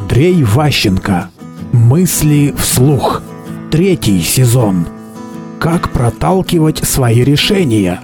[0.00, 1.28] Андрей Ващенко.
[1.72, 3.22] Мысли вслух.
[3.70, 4.86] Третий сезон.
[5.60, 8.00] Как проталкивать свои решения.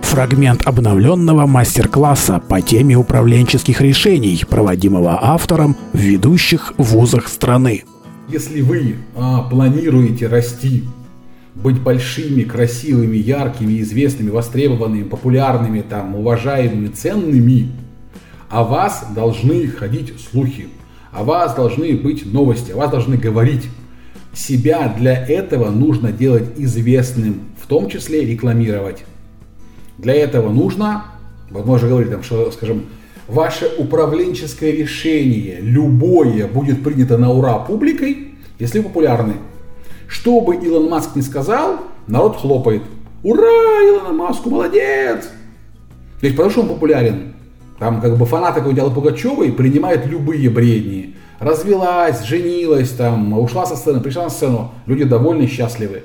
[0.00, 7.84] Фрагмент обновленного мастер-класса по теме управленческих решений, проводимого автором в ведущих вузах страны.
[8.28, 10.84] Если вы а, планируете расти,
[11.54, 17.70] быть большими, красивыми, яркими, известными, востребованными, популярными, там, уважаемыми, ценными,
[18.48, 20.68] о вас должны ходить слухи,
[21.14, 23.68] о вас должны быть новости, о вас должны говорить.
[24.34, 29.04] Себя для этого нужно делать известным, в том числе рекламировать.
[29.96, 31.04] Для этого нужно,
[31.50, 32.86] вот можно говорить, там, что, скажем,
[33.28, 39.34] ваше управленческое решение, любое, будет принято на ура публикой, если вы популярны.
[40.08, 41.78] Что бы Илон Маск не сказал,
[42.08, 42.82] народ хлопает.
[43.22, 45.30] Ура, Илон Маску, молодец!
[46.20, 47.33] То есть потому что он популярен.
[47.78, 51.16] Там как бы фанаты Аллы Пугачевой принимают любые бредни.
[51.40, 54.72] Развелась, женилась, там, ушла со сцены, пришла на сцену.
[54.86, 56.04] Люди довольны, счастливы.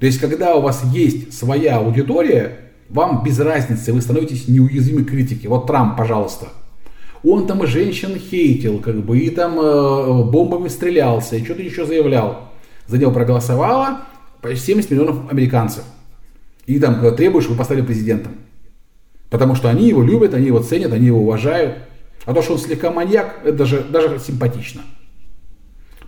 [0.00, 5.48] То есть, когда у вас есть своя аудитория, вам без разницы, вы становитесь неуязвимы критике.
[5.48, 6.48] Вот Трамп, пожалуйста.
[7.22, 11.84] Он там и женщин хейтил, как бы, и там э, бомбами стрелялся, и что-то еще
[11.84, 12.50] заявлял.
[12.86, 14.00] За него проголосовало
[14.40, 15.84] почти 70 миллионов американцев.
[16.66, 18.32] И там требуешь, чтобы поставили президентом.
[19.30, 21.76] Потому что они его любят, они его ценят, они его уважают.
[22.26, 24.82] А то, что он слегка маньяк, это даже, даже симпатично.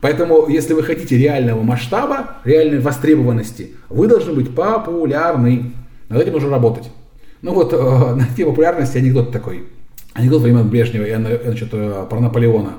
[0.01, 5.73] Поэтому, если вы хотите реального масштаба, реальной востребованности, вы должны быть популярны.
[6.09, 6.91] Над этим нужно работать.
[7.41, 7.77] Ну вот, э,
[8.17, 9.69] на тему популярности анекдот такой.
[10.13, 11.07] Анекдот времен Брежнева,
[11.45, 12.73] значит, э, про Наполеона.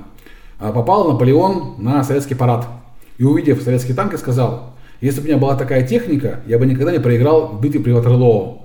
[0.58, 2.66] А попал Наполеон на советский парад.
[3.16, 6.92] И увидев советский танк, сказал, если бы у меня была такая техника, я бы никогда
[6.92, 8.63] не проиграл в битве при Ватерлоо.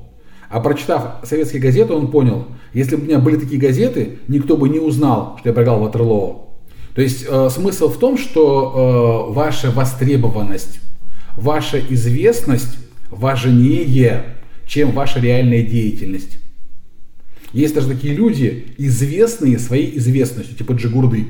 [0.50, 4.68] А прочитав советские газеты, он понял, если бы у меня были такие газеты, никто бы
[4.68, 6.50] не узнал, что я проиграл Ватерлоо.
[6.96, 10.80] То есть э, смысл в том, что э, ваша востребованность,
[11.38, 12.78] ваша известность
[13.12, 14.38] важнее
[14.70, 16.40] чем ваша реальная деятельность.
[17.54, 21.28] Есть даже такие люди, известные своей известностью, типа Джигурды.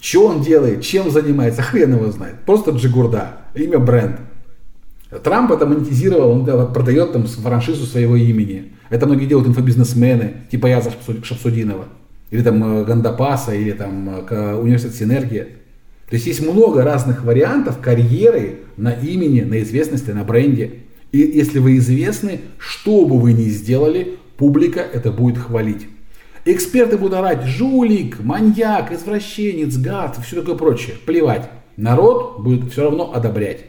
[0.00, 2.36] Что он делает, чем занимается, хрен его знает.
[2.46, 4.20] Просто Джигурда, имя бренд.
[5.22, 8.72] Трамп это монетизировал, он продает там франшизу своего имени.
[8.90, 10.90] Это многие делают инфобизнесмены, типа Яза
[11.22, 11.86] Шапсудинова.
[12.30, 15.44] Или там э, Гандапаса, или там э, Университет Синергия.
[16.08, 20.80] То есть есть много разных вариантов карьеры на имени, на известности, на бренде.
[21.12, 25.86] И если вы известны, что бы вы ни сделали, публика это будет хвалить.
[26.44, 30.96] Эксперты будут орать «жулик», «маньяк», «извращенец», «гад» все такое прочее.
[31.06, 31.48] Плевать.
[31.76, 33.60] Народ будет все равно одобрять.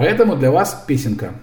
[0.00, 1.34] Поэтому для вас песенка.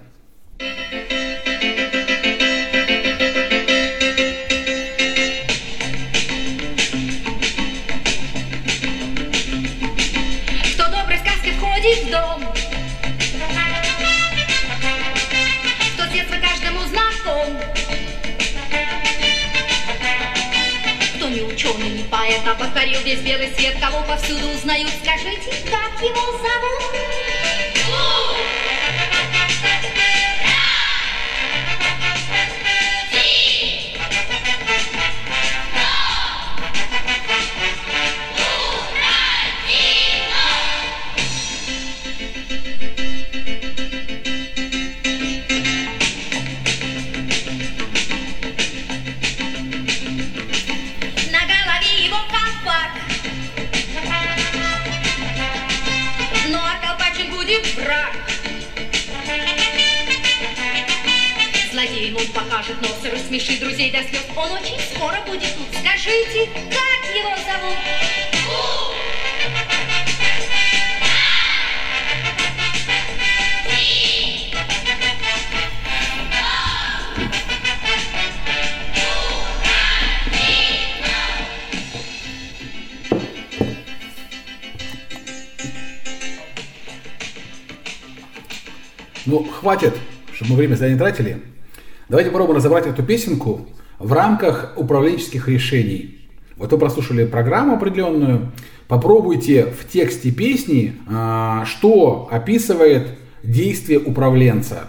[92.09, 93.68] Давайте попробуем разобрать эту песенку
[94.00, 96.30] в рамках управленческих решений.
[96.56, 98.52] Вот вы прослушали программу определенную,
[98.88, 103.09] попробуйте в тексте песни, а, что описывает
[103.44, 104.88] действие управленца.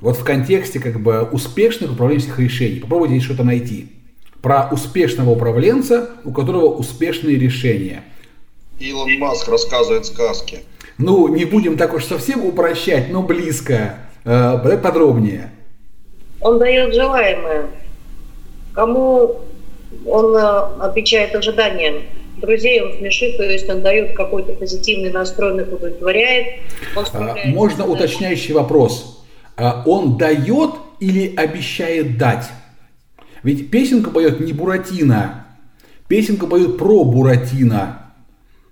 [0.00, 2.80] Вот в контексте как бы успешных управленческих решений.
[2.80, 3.92] Попробуйте здесь что-то найти.
[4.40, 8.04] Про успешного управленца, у которого успешные решения.
[8.78, 10.60] Илон Маск рассказывает сказки.
[10.98, 13.96] Ну, не будем так уж совсем упрощать, но близко.
[14.24, 15.50] Э, подробнее.
[16.42, 17.66] Он дает желаемое.
[18.74, 19.40] Кому
[20.06, 20.40] он э,
[20.80, 22.02] отвечает ожиданиям,
[22.38, 26.60] друзей, он смешит, то есть он дает какой-то позитивный настрой, он их удовлетворяет.
[26.96, 29.24] Он А, Можно уточняющий вопрос.
[29.56, 32.46] А, Он дает или обещает дать?
[33.42, 35.46] Ведь песенку поет не Буратино.
[36.08, 38.01] Песенку поет про Буратино.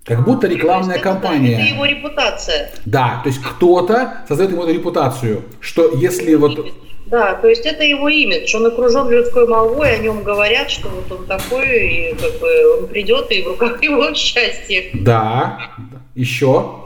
[0.05, 1.55] Как будто рекламная То есть это, да, кампания.
[1.55, 2.71] Это его репутация.
[2.87, 6.73] Да, то есть кто-то создает ему эту репутацию, что если вот...
[7.07, 8.55] Да, то есть это его имидж.
[8.57, 12.87] Он окружен людской молвой, о нем говорят, что вот он такой, и как бы он
[12.87, 14.91] придет, и в руках его счастье.
[14.95, 15.59] Да,
[16.15, 16.77] еще.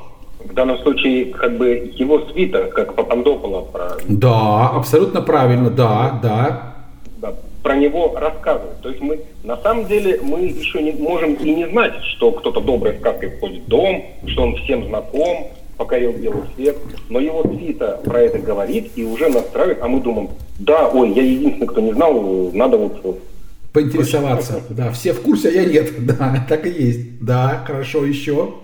[0.41, 6.75] В данном случае, как бы, его свита, как Папандопола, про, Да, абсолютно правильно, да, да.
[7.19, 7.35] да,
[7.65, 8.81] про него рассказывают.
[8.83, 12.61] То есть мы, на самом деле, мы еще не можем и не знать, что кто-то
[12.61, 16.77] доброй сказкой входит в дом, что он всем знаком, покорил белый свет,
[17.09, 20.29] но его свита про это говорит и уже настраивает, а мы думаем,
[20.59, 23.21] да, ой, я единственный, кто не знал, надо вот
[23.73, 24.63] Поинтересоваться.
[24.69, 25.91] Да, все в курсе, а я нет.
[26.07, 27.25] Да, так и есть.
[27.25, 28.55] Да, хорошо, еще.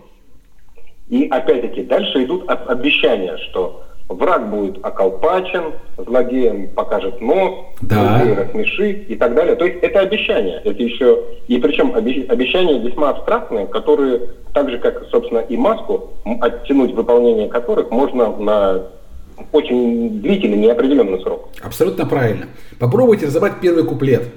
[1.08, 8.19] И опять-таки дальше идут об- обещания, что враг будет околпачен, злодеям покажет нос, Да.
[8.19, 9.55] друзей рассмеши и так далее.
[9.57, 10.61] То есть это обещания.
[10.65, 14.21] Это еще и причем обе- обещания весьма абстрактные, которые
[14.53, 16.11] так же как, собственно, и маску,
[16.41, 18.83] оттянуть выполнение которых можно на
[19.53, 21.49] очень длительный неопределенный срок.
[21.63, 22.47] Абсолютно правильно.
[22.79, 24.29] Попробуйте разобрать первый куплет.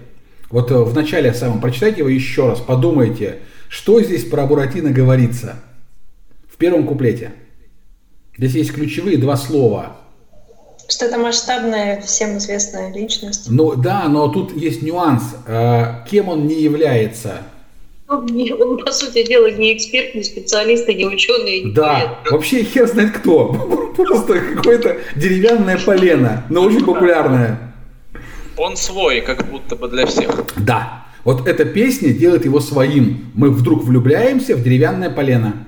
[0.49, 5.55] Вот э, в начале самом прочитайте его еще раз, подумайте, что здесь про Буратино говорится
[6.47, 7.31] в первом куплете.
[8.37, 9.97] Здесь есть ключевые два слова.
[10.89, 13.47] Что это масштабная, всем известная личность.
[13.49, 15.23] Ну да, но тут есть нюанс.
[15.47, 17.37] Э, Кем он не является?
[18.09, 21.71] Он, не- он, по сути дела, не эксперт, не специалист, и не ученый, и не
[21.71, 23.53] Да, вообще хер знает кто.
[23.95, 27.73] Просто какое-то деревянное полено, но очень популярное.
[28.57, 30.43] Он свой, как будто бы для всех.
[30.57, 33.31] Да, вот эта песня делает его своим.
[33.33, 35.65] Мы вдруг влюбляемся в деревянное полено.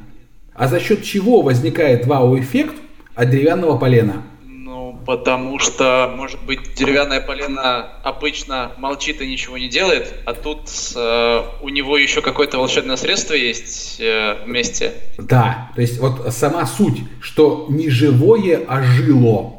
[0.56, 2.76] А за счет чего возникает вау-эффект
[3.14, 4.24] от деревянного полена?
[4.46, 10.70] Ну, потому что, может быть, деревянная полена обычно молчит и ничего не делает, а тут
[10.96, 14.94] э, у него еще какое-то волшебное средство есть э, вместе.
[15.18, 19.56] Да, то есть вот сама суть, что не живое, а жило.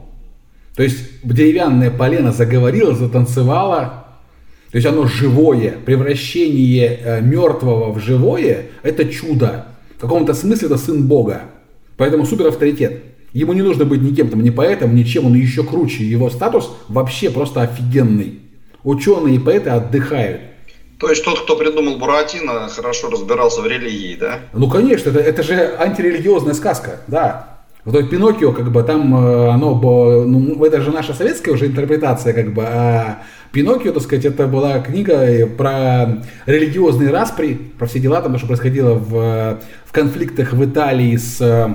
[0.76, 4.06] То есть деревянное полено заговорило, затанцевало.
[4.70, 5.72] То есть оно живое.
[5.72, 9.65] Превращение э, мертвого в живое– это чудо.
[9.96, 11.42] В каком-то смысле это сын Бога.
[11.96, 13.02] Поэтому супер авторитет.
[13.32, 16.04] Ему не нужно быть никем там, ни поэтом, ничем, он еще круче.
[16.04, 18.40] Его статус вообще просто офигенный.
[18.84, 20.40] Ученые и поэты отдыхают.
[20.98, 24.40] То есть тот, кто придумал Буратино, хорошо разбирался в религии, да?
[24.54, 27.58] Ну, конечно, это, это же антирелигиозная сказка, да.
[27.84, 32.32] Вот это Пиноккио, как бы, там э, оно, ну, это же наша советская уже интерпретация,
[32.32, 33.22] как бы, а
[33.56, 38.38] Пиноккио, так сказать, это была книга э, про религиозные распри, про все дела, там, то,
[38.38, 41.40] что происходило в, в конфликтах в Италии с...
[41.40, 41.72] э,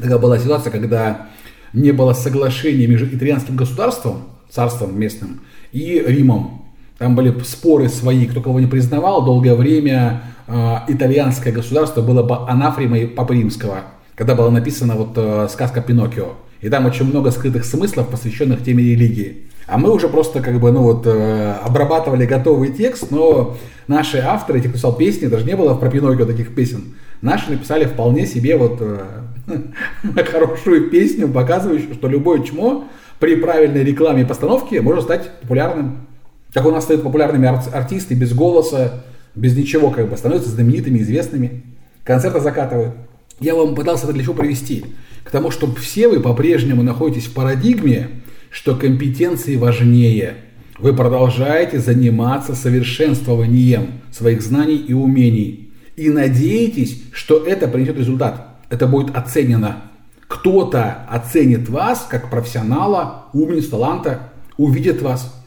[0.00, 1.26] Такая была ситуация, когда
[1.72, 5.40] не было соглашения между итальянским государством, царством местным,
[5.72, 6.62] и Римом.
[6.98, 9.24] Там были споры свои, кто кого не признавал.
[9.24, 13.78] Долгое время э, итальянское государство было бы анафремой Папы Римского,
[14.14, 16.34] когда была написана вот э, сказка Пиноккио.
[16.60, 19.48] И там очень много скрытых смыслов, посвященных теме религии.
[19.66, 23.56] А мы уже просто как бы, ну вот, э, обрабатывали готовый текст, но
[23.88, 26.94] наши авторы, те, кто писал песни, даже не было про Пиноккио таких песен.
[27.20, 29.00] Наши написали вполне себе вот э,
[30.30, 32.84] хорошую песню, показывающую, что любое чмо
[33.18, 36.06] при правильной рекламе и постановке может стать популярным.
[36.52, 41.00] Как у нас стают популярными ар- артисты без голоса, без ничего, как бы становятся знаменитыми,
[41.00, 41.62] известными.
[42.04, 42.94] Концерты закатывают.
[43.40, 44.84] Я вам пытался это для чего привести?
[45.24, 48.08] К тому, что все вы по-прежнему находитесь в парадигме,
[48.56, 50.36] что компетенции важнее.
[50.78, 55.74] Вы продолжаете заниматься совершенствованием своих знаний и умений.
[55.94, 58.56] И надеетесь, что это принесет результат.
[58.70, 59.82] Это будет оценено.
[60.26, 65.38] Кто-то оценит вас как профессионала, умниц, таланта, увидит вас.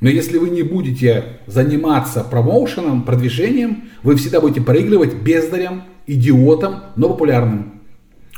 [0.00, 7.08] Но если вы не будете заниматься промоушеном, продвижением, вы всегда будете проигрывать бездарям, идиотам, но
[7.08, 7.80] популярным.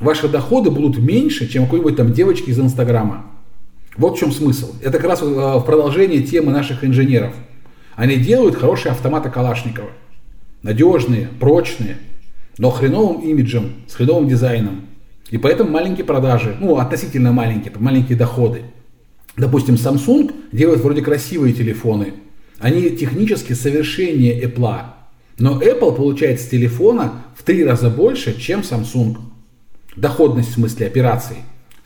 [0.01, 3.36] Ваши доходы будут меньше, чем какой-нибудь там девочки из Инстаграма.
[3.97, 4.75] Вот в чем смысл.
[4.83, 7.35] Это как раз э, в продолжении темы наших инженеров.
[7.95, 9.89] Они делают хорошие автоматы Калашникова.
[10.63, 11.97] Надежные, прочные,
[12.59, 14.87] но хреновым имиджем, с хреновым дизайном.
[15.31, 18.63] И поэтому маленькие продажи, ну относительно маленькие, маленькие доходы.
[19.37, 22.15] Допустим, Samsung делает вроде красивые телефоны.
[22.59, 24.83] Они технически совершеннее Apple.
[25.39, 29.17] Но Apple получает с телефона в три раза больше, чем Samsung.
[29.95, 31.37] Доходность в смысле операций,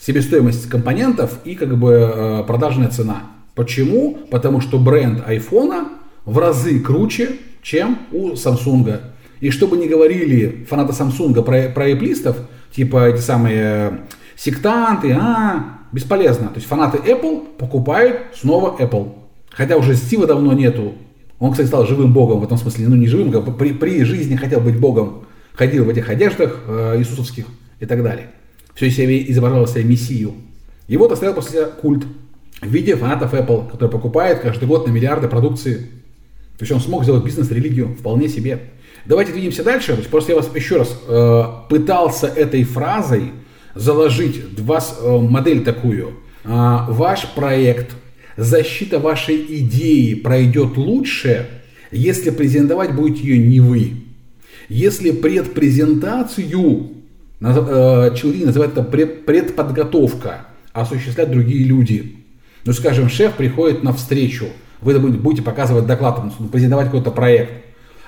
[0.00, 3.22] себестоимость компонентов и как бы э, продажная цена.
[3.54, 4.18] Почему?
[4.30, 5.88] Потому что бренд iPhone
[6.24, 9.00] в разы круче, чем у Samsung.
[9.40, 12.36] И чтобы не говорили фанаты Samsung про, про эплистов,
[12.72, 14.00] типа эти самые
[14.36, 16.48] сектанты, а, бесполезно.
[16.48, 19.12] То есть фанаты Apple покупают снова Apple.
[19.50, 20.94] Хотя уже Стива давно нету.
[21.38, 22.88] Он, кстати, стал живым богом в этом смысле.
[22.88, 25.24] Ну, не живым, как при, при жизни хотел быть богом.
[25.54, 27.46] Ходил в этих одеждах э, иисусовских
[27.80, 28.28] и так далее.
[28.80, 30.32] Все из себя изображал себя мессию.
[30.88, 32.06] Вот оставил после себя культ
[32.62, 35.74] в виде фанатов Apple, которые покупают каждый год на миллиарды продукции.
[36.56, 38.70] То есть он смог сделать бизнес-религию вполне себе.
[39.04, 40.02] Давайте двинемся дальше.
[40.10, 43.32] Просто я вас еще раз э, пытался этой фразой
[43.74, 46.14] заложить два, э, модель такую.
[46.44, 47.94] Э, ваш проект,
[48.38, 51.50] защита вашей идеи пройдет лучше,
[51.90, 53.92] если презентовать будете ее не вы.
[54.70, 56.99] Если предпрезентацию,
[57.40, 62.16] э, Челри называет это пред, предподготовка, осуществлять другие люди.
[62.64, 64.46] Ну, скажем, шеф приходит на встречу,
[64.80, 67.52] вы будете показывать доклад, презентовать какой-то проект,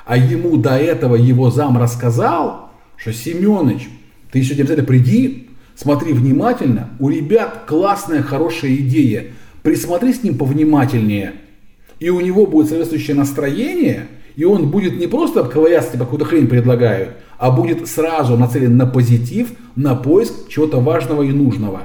[0.04, 3.88] а ему до этого его зам рассказал, что Семенович,
[4.30, 9.26] ты сегодня обязательно приди, смотри внимательно, у ребят классная, хорошая идея,
[9.62, 11.34] присмотри с ним повнимательнее,
[11.98, 16.46] и у него будет соответствующее настроение, и он будет не просто ковыряться, типа какую-то хрень
[16.46, 21.82] предлагают, а будет сразу нацелен на позитив, на поиск чего-то важного и нужного.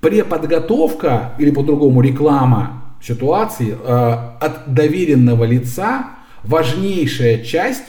[0.00, 4.02] Преподготовка или по-другому реклама ситуации э,
[4.40, 6.06] от доверенного лица
[6.42, 7.84] важнейшая часть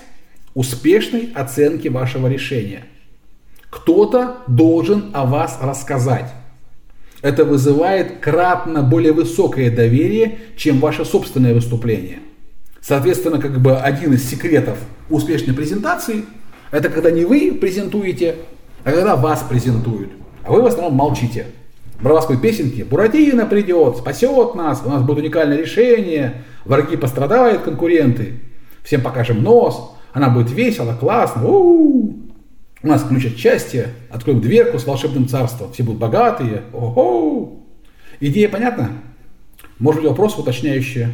[0.53, 2.85] успешной оценки вашего решения.
[3.69, 6.31] Кто-то должен о вас рассказать.
[7.23, 12.19] Это вызывает кратно более высокое доверие, чем ваше собственное выступление.
[12.83, 14.77] Соответственно, как бы один из секретов
[15.09, 16.25] успешной презентации–
[16.71, 18.35] это когда не вы презентуете,
[18.83, 20.11] а когда вас презентуют.
[20.43, 21.45] А вы в основном молчите.
[22.01, 28.41] Браварской песенки «Буратино придет, спасет нас, у нас будет уникальное решение, враги пострадают, конкуренты,
[28.83, 32.15] всем покажем нос, она будет весело, классно, у-у-у.
[32.83, 37.61] у нас ключ от счастья, откроем дверку с волшебным царством, все будут богатые, о-хо.
[38.19, 38.89] Идея понятна?
[39.79, 41.07] Может быть, вопрос уточняющий?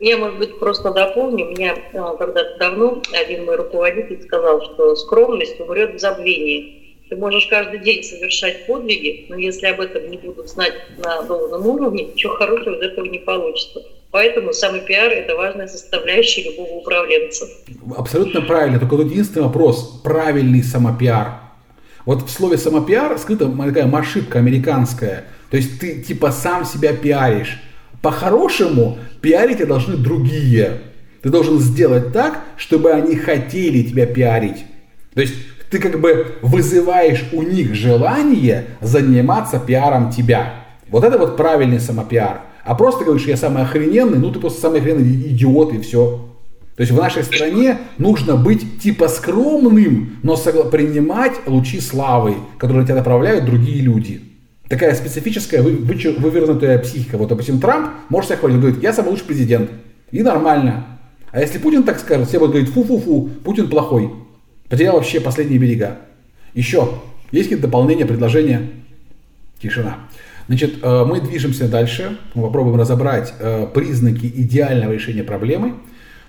[0.00, 1.50] Я, может быть, просто дополню.
[1.50, 6.96] Меня а, когда-то давно один мой руководитель сказал, что скромность умрет в забвении.
[7.08, 11.66] Ты можешь каждый день совершать подвиги, но если об этом не будут знать на должном
[11.66, 13.82] уровне, ничего хорошего из этого не получится.
[14.10, 17.46] Поэтому самый пиар– это важная составляющая любого управленца.
[17.96, 18.78] Абсолютно правильно.
[18.78, 21.40] Только тут единственный вопрос– правильный самопиар.
[22.06, 25.24] Вот в слове самопиар скрыта такая ошибка американская.
[25.50, 27.58] То есть ты типа сам себя пиаришь.
[28.04, 30.82] По-хорошему пиарить должны другие.
[31.22, 34.66] Ты должен сделать так, чтобы они хотели тебя пиарить.
[35.14, 35.32] То есть
[35.70, 40.66] ты как бы вызываешь у них желание заниматься пиаром тебя.
[40.90, 42.42] Вот это вот правильный самопиар.
[42.62, 46.28] А просто говоришь, я самый охрененный, ну ты просто самый охрененный идиот и все.
[46.76, 52.96] То есть в нашей стране нужно быть типа скромным, но принимать лучи славы, которые тебя
[52.96, 54.33] направляют другие люди.
[54.74, 57.16] Такая специфическая вы, вы, вывернутая психика.
[57.16, 59.70] Вот, допустим, Трамп может себя хвалить, говорит, я самый лучший президент.
[60.10, 60.84] И нормально.
[61.30, 64.10] А если Путин так скажет, все будут говорить, фу-фу-фу, Путин плохой.
[64.68, 65.98] Потерял вообще последние берега.
[66.54, 66.88] Еще,
[67.30, 68.62] есть какие-то дополнения, предложения?
[69.62, 69.98] Тишина.
[70.48, 75.74] Значит, э, мы движемся дальше, мы попробуем разобрать э, признаки идеального решения проблемы.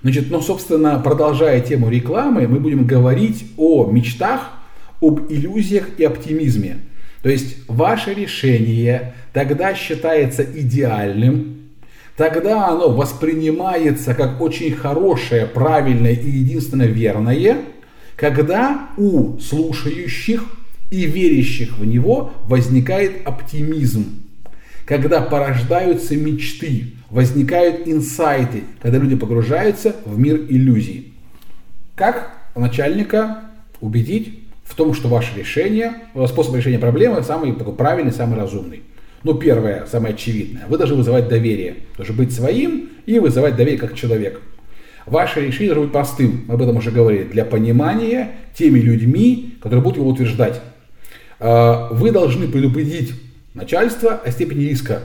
[0.04, 4.52] Значит, ну, собственно, продолжая тему рекламы, мы будем говорить о мечтах,
[5.02, 6.78] об иллюзиях и оптимизме.
[7.26, 11.72] То есть ваше решение тогда считается идеальным,
[12.16, 17.62] тогда оно воспринимается как очень хорошее, правильное и единственно верное,
[18.16, 20.44] когда у слушающих
[20.92, 24.06] и верящих в него возникает оптимизм,
[24.86, 31.16] когда порождаются мечты, возникают инсайты, когда люди погружаются в мир иллюзий.
[31.96, 33.46] Как начальника
[33.82, 35.94] убедить в том, что ваше решение,
[36.28, 38.82] способ решения проблемы самый такой правильный, самый разумный.
[39.24, 41.78] Ну, первое, самое очевидное, вы должны вызывать доверие.
[41.98, 44.42] Должны быть своим и вызывать доверие как человек.
[45.06, 49.98] Ваше решение должно быть простым, об этом уже говорили, для понимания теми людьми, которые будут
[49.98, 50.62] его утверждать.
[51.40, 53.14] А, вы должны предупредить
[53.54, 55.02] начальство о степени риска,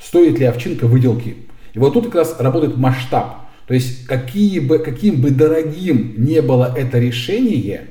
[0.00, 1.36] стоит ли овчинка выделки.
[1.74, 3.48] И вот тут как раз работает масштаб.
[3.66, 7.88] То есть какие бы, каким бы дорогим не было это решение,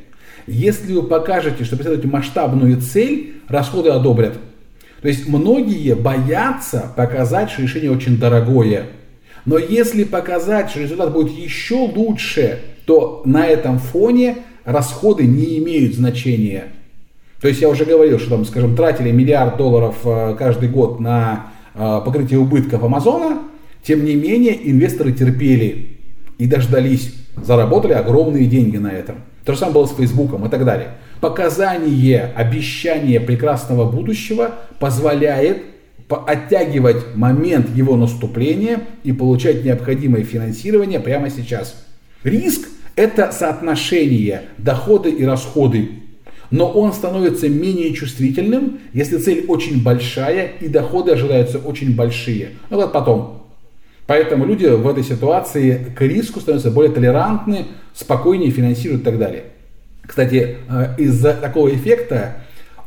[0.48, 4.34] если вы покажете, что преследуете масштабную цель, расходы одобрят.
[5.02, 8.88] То есть многие боятся показать, что решение очень дорогое.
[9.46, 15.96] Но если показать, что результат будет еще лучше, то на этом фоне расходы не имеют
[15.96, 16.66] значения.
[17.42, 21.52] То есть я уже говорил, что там, скажем, тратили миллиард долларов э, каждый год на
[21.76, 23.44] э, покрытие убытков Амазона,
[23.84, 26.00] тем не менее инвесторы терпели
[26.38, 27.14] и дождались.
[27.44, 29.18] Заработали огромные деньги на этом.
[29.46, 30.90] То же самое было с Фейсбуком и так далее.
[31.22, 35.64] Показание, обещание прекрасного будущего позволяет
[36.10, 41.86] оттягивать момент его наступления и получать необходимое финансирование прямо сейчас.
[42.24, 45.90] Риск– это соотношение доходы и расходы.
[46.50, 52.52] Но он становится менее чувствительным, если цель очень большая и доходы ожидаются очень большие.
[52.70, 53.37] Ну вот потом.
[54.08, 59.44] Поэтому люди в этой ситуации к риску становятся более толерантны, спокойнее финансируют и так далее.
[60.02, 62.38] Кстати, э, из-за такого эффекта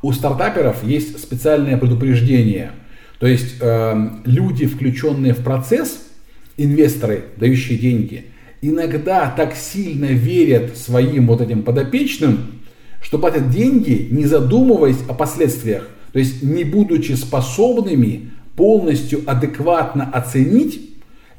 [0.00, 2.72] у стартаперов есть специальное предупреждение.
[3.18, 6.06] То есть э, люди, включенные в процесс,
[6.56, 8.24] инвесторы, дающие деньги,
[8.62, 12.62] иногда так сильно верят своим вот этим подопечным,
[13.02, 15.86] что платят деньги, не задумываясь о последствиях.
[16.12, 20.89] То есть не будучи способными полностью адекватно оценить,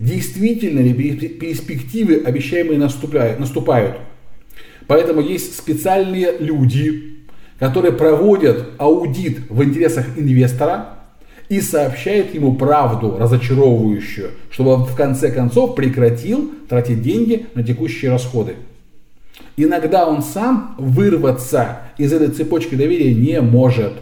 [0.02, 3.98] действительно ли перспективы обещаемые наступают.
[4.88, 7.20] Поэтому есть специальные люди,
[7.60, 10.98] которые проводят аудит в интересах инвестора
[11.50, 18.10] и сообщают ему правду разочаровывающую, чтобы он в конце концов прекратил тратить деньги на текущие
[18.10, 18.56] расходы.
[19.56, 23.94] Иногда он сам вырваться из этой цепочки доверия не может.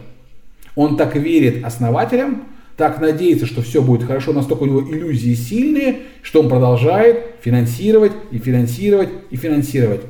[0.76, 2.44] Он так верит основателям,
[2.80, 8.12] так надеется, что все будет хорошо, настолько у него иллюзии сильные, что он продолжает финансировать
[8.30, 10.00] и финансировать и финансировать.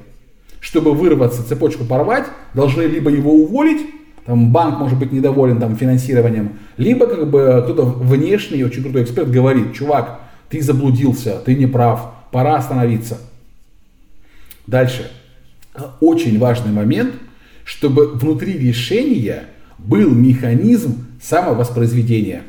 [0.61, 3.81] Чтобы вырваться, цепочку порвать, должны либо его уволить,
[4.25, 9.29] там банк может быть недоволен там, финансированием, либо как бы кто-то внешний, очень крутой эксперт
[9.29, 13.19] говорит, чувак, ты заблудился, ты не прав, пора остановиться.
[14.69, 15.11] Дальше.
[16.01, 17.15] Очень важный момент,
[17.65, 19.47] чтобы внутри решения
[19.77, 22.43] был механизм самовоспроизведения.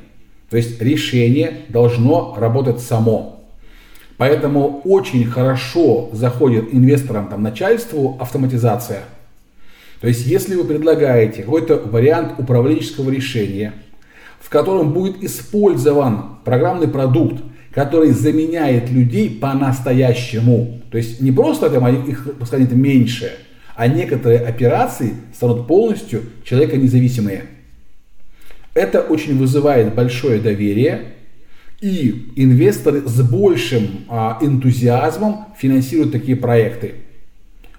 [0.51, 3.41] То есть решение должно работать само.
[4.17, 9.03] Поэтому очень хорошо заходит инвесторам, там, начальству автоматизация.
[10.01, 13.73] То есть если вы предлагаете какой-то вариант управленческого решения,
[14.41, 20.81] в котором будет использован программный продукт, который заменяет людей по-настоящему.
[20.91, 23.31] То есть не просто там, их станет меньше,
[23.75, 27.45] а некоторые операции станут полностью человека независимые.
[28.73, 31.13] Это очень вызывает большое доверие,
[31.81, 36.93] и инвесторы с большим а, энтузиазмом финансируют такие проекты.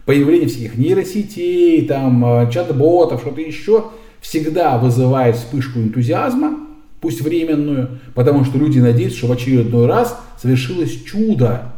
[0.05, 3.85] Появление всяких нейросетей, там, а, чат-ботов, что-то еще,
[4.20, 6.59] всегда вызывает вспышку энтузиазма,
[7.00, 11.72] пусть временную, потому что люди надеются, что в очередной раз совершилось чудо.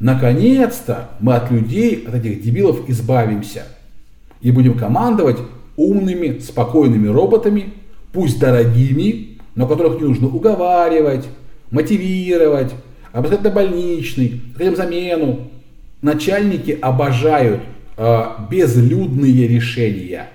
[0.00, 3.64] Наконец-то мы от людей, от этих дебилов избавимся
[4.42, 5.38] и будем командовать
[5.76, 7.72] умными, спокойными роботами,
[8.14, 11.26] пусть дорогими, но которых не нужно уговаривать,
[11.70, 12.72] мотивировать,
[13.12, 15.50] обязательно больничный, хотим замену.
[16.00, 17.60] Начальники обожают
[17.96, 20.28] э, безлюдные решения.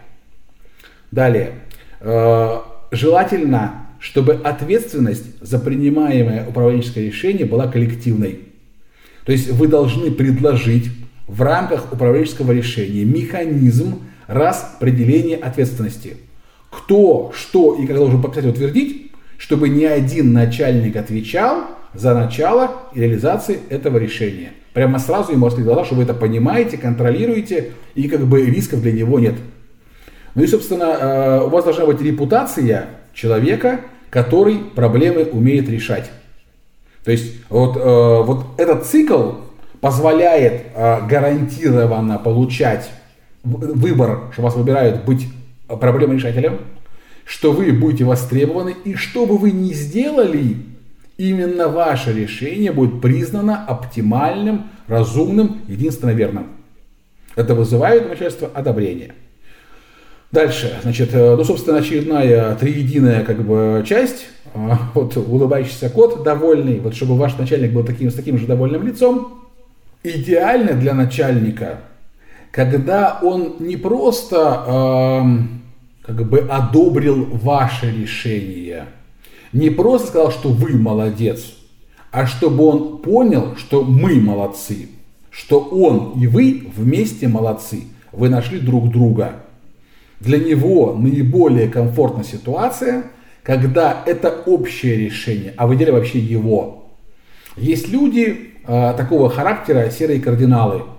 [1.11, 1.53] Далее.
[2.01, 2.57] Э,
[2.91, 8.39] желательно, чтобы ответственность за принимаемое управленческое решение была коллективной.
[9.25, 10.89] То есть вы должны предложить
[11.27, 16.17] в рамках управленческого решения механизм распределения ответственности–
[16.69, 22.71] кто, что и как должен подписать и утвердить, чтобы ни один начальник отвечал за начало
[22.93, 24.51] реализации этого решения.
[24.73, 28.91] Прямо сразу ему раскрыть глаза, что вы это понимаете, контролируете, и как бы рисков для
[28.91, 29.35] него нет.
[30.35, 36.11] Ну и, собственно, э, у вас должна быть репутация человека, который проблемы умеет решать.
[37.03, 39.31] То есть вот, э, вот этот цикл
[39.81, 42.89] позволяет э, гарантированно получать
[43.43, 45.25] выбор, что вас выбирают быть
[45.77, 46.59] проблемы решателем,
[47.25, 50.57] что вы будете востребованы, и что бы вы ни сделали,
[51.17, 56.47] именно ваше решение будет признано оптимальным, разумным, единственно верным.
[57.35, 59.13] Это вызывает у начальства одобрение.
[60.31, 64.27] Дальше, значит, э, ну, собственно, очередная триединая как бы часть.
[64.53, 68.85] Э, вот улыбающийся кот довольный, вот чтобы ваш начальник был таким, с таким же довольным
[68.85, 69.47] лицом.
[70.03, 71.79] Идеально для начальника,
[72.51, 78.85] когда он не просто э, как бы одобрил ваше решение.
[79.53, 81.53] Не просто сказал, что вы молодец,
[82.11, 84.89] а чтобы он понял, что мы молодцы,
[85.29, 89.43] что он и вы вместе молодцы, вы нашли друг друга.
[90.19, 93.05] Для него наиболее комфортная ситуация,
[93.43, 96.89] когда это общее решение, а в идеале вообще его.
[97.55, 100.83] Есть люди э, такого характера, серые кардиналы–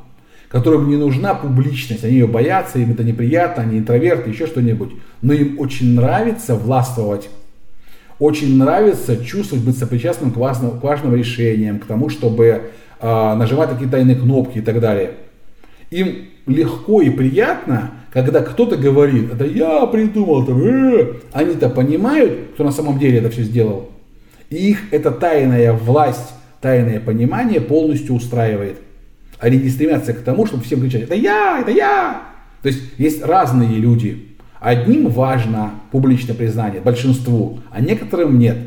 [0.51, 4.91] которым не нужна публичность, они ее боятся, им это неприятно, они интроверты, еще что-нибудь.
[5.23, 7.31] Но им очень нравится властвовать,
[8.19, 13.71] очень нравится чувствовать, быть сопричастным к важным, к важным решениям, к тому, чтобы а, нажимать
[13.71, 15.13] такие тайные кнопки и так далее.
[15.91, 21.15] Им легко и приятно, когда кто-то говорит, это я придумал, там, э".
[21.33, 23.91] они-то понимают, кто на самом деле это все сделал.
[24.51, 28.79] И их эта тайная власть, тайное понимание полностью устраивает.
[29.41, 32.23] Они не стремятся к тому, чтобы всем кричать, это я, это я.
[32.63, 34.37] То есть есть разные люди.
[34.61, 38.59] Одним важно публичное признание, большинству, а некоторым нет.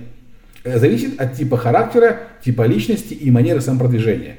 [0.63, 4.38] Э, зависит от типа характера, типа личности и манеры самопродвижения.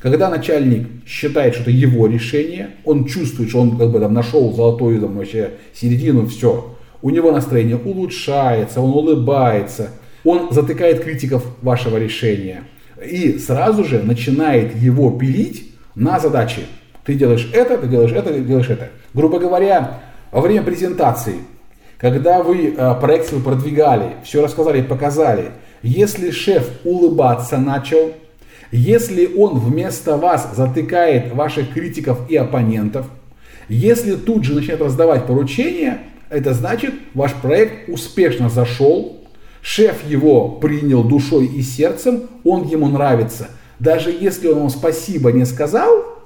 [0.00, 4.52] Когда начальник считает, что это его решение, он чувствует, что он как бы там нашел
[4.52, 6.76] золотую там, вообще середину, все.
[7.02, 9.90] У него настроение улучшается, он улыбается,
[10.24, 12.64] он затыкает критиков вашего решения.
[13.04, 16.66] И сразу же начинает его пилить на задачи.
[17.04, 18.88] Ты делаешь это, ты делаешь это, ты делаешь это.
[19.14, 21.36] Грубо говоря, во время презентации,
[21.98, 28.12] когда вы э, проект свой продвигали, все рассказали и показали, если шеф улыбаться начал,
[28.70, 33.06] если он вместо вас затыкает ваших критиков и оппонентов,
[33.68, 35.98] если тут же начинает раздавать поручения,
[36.30, 39.17] это значит, ваш проект успешно зашел,
[39.68, 43.48] шеф его принял душой и сердцем, он ему нравится.
[43.78, 46.18] Даже если он вам спасибо не сказал,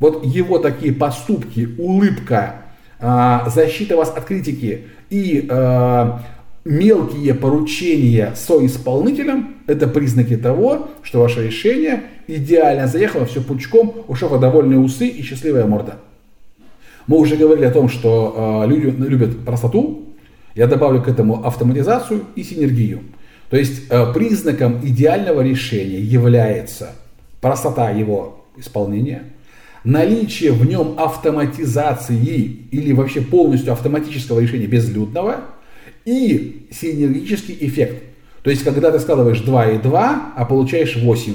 [0.00, 2.56] вот его такие поступки, улыбка,
[2.98, 6.22] а, защита вас от критики и а,
[6.64, 14.16] мелкие поручения со исполнителем– это признаки того, что ваше решение идеально заехало, все пучком, у
[14.16, 15.98] шефа довольные усы и счастливая морда.
[17.06, 20.07] Мы уже говорили о том, что э, люди любят простоту.
[20.58, 23.00] Я добавлю к этому автоматизацию и синергию.
[23.48, 26.90] То есть э, признаком идеального решения является
[27.40, 29.22] простота его исполнения,
[29.84, 35.36] наличие в нем автоматизации или вообще полностью автоматического решения безлюдного–
[36.08, 38.02] и синергический эффект.
[38.42, 41.34] То есть, когда ты складываешь 2 и 2, а получаешь 8.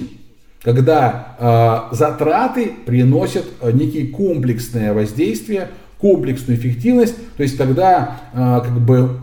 [0.63, 5.69] Когда э, затраты приносят э, некие комплексное воздействие,
[6.03, 7.15] комплексную эффективность.
[7.37, 9.21] То есть, когда э, как бы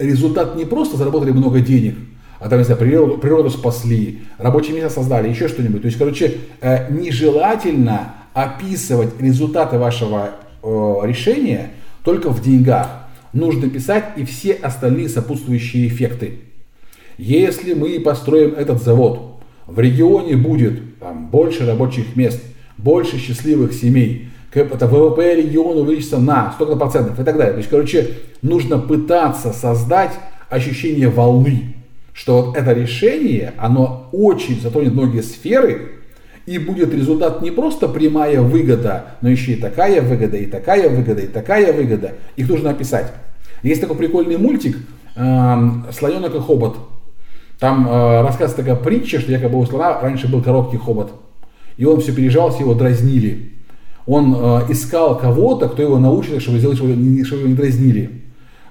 [0.00, 1.94] результат не просто заработали много денег,
[2.40, 5.82] а там, не знаю, природу, природу спасли, рабочие места создали, еще что-нибудь.
[5.82, 10.30] То есть, короче, э, нежелательно описывать результаты вашего
[10.64, 11.70] э, решения
[12.02, 16.40] только в деньгах нужно писать и все остальные сопутствующие эффекты.
[17.18, 22.42] Если мы построим этот завод, в регионе будет там, больше рабочих мест,
[22.76, 27.52] больше счастливых семей, это ВВП региона увеличится на столько процентов и так далее.
[27.52, 28.10] То есть, короче,
[28.42, 30.12] нужно пытаться создать
[30.48, 31.74] ощущение волны,
[32.12, 35.92] что вот это решение, оно очень затронет многие сферы,
[36.46, 41.22] и будет результат не просто прямая выгода, но еще и такая выгода, и такая выгода,
[41.22, 42.14] и такая выгода.
[42.36, 43.12] Их нужно описать.
[43.62, 44.78] Есть такой прикольный мультик
[45.16, 45.56] э,
[45.92, 46.78] «Слоненок и хобот».
[47.58, 51.12] Там э, рассказывается такая притча, что якобы у слона раньше был короткий хобот.
[51.76, 53.55] И он все переживался, его дразнили.
[54.06, 56.92] Он э, искал кого-то, кто его научит, чтобы сделать, чтобы,
[57.24, 58.22] чтобы его не дразнили.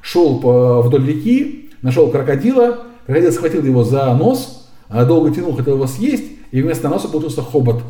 [0.02, 5.76] Шел по, вдоль реки, нашел крокодила, крокодил схватил его за нос, э, долго тянул, хотел
[5.76, 7.84] его съесть, и вместо носа получился хобот.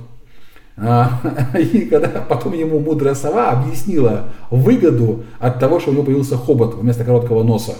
[0.78, 1.22] А,
[1.58, 6.76] и когда потом ему мудрая сова объяснила выгоду от того, что у него появился хобот
[6.76, 7.76] вместо короткого носа.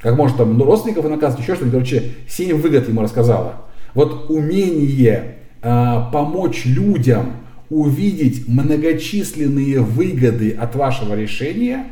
[0.00, 1.74] Как может там ну, родственников наказывать, еще что-нибудь.
[1.74, 3.54] Короче, семь выгод ему рассказала.
[3.94, 7.34] Вот умение а, помочь людям
[7.72, 11.86] увидеть многочисленные выгоды от вашего решения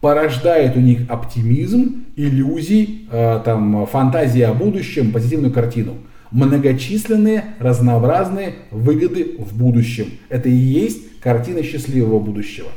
[0.00, 5.94] порождает у них оптимизм, иллюзий, а, там, фантазии о будущем, позитивную картину
[6.30, 10.10] многочисленные разнообразные выгоды в будущем.
[10.28, 12.68] Это и есть картина счастливого будущего.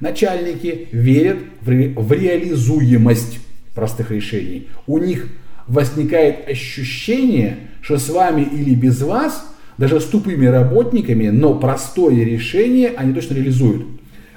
[0.00, 3.40] Начальники верят в, ре, в реализуемость
[3.74, 4.68] простых решений.
[4.86, 5.28] У них
[5.66, 9.44] возникает ощущение, что с вами или без вас,
[9.78, 13.86] даже с тупыми работниками, но простое решение они точно реализуют.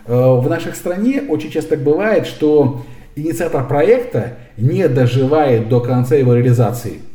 [0.05, 2.83] Э, в нашей стране очень часто так бывает, что
[3.15, 6.99] инициатор проекта не доживает до конца его реализации–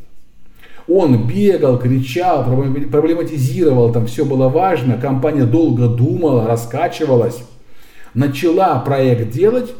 [0.88, 7.42] он бегал, кричал, проблематизировал, там все было важно, компания долго думала, раскачивалась,
[8.14, 9.70] начала проект делать,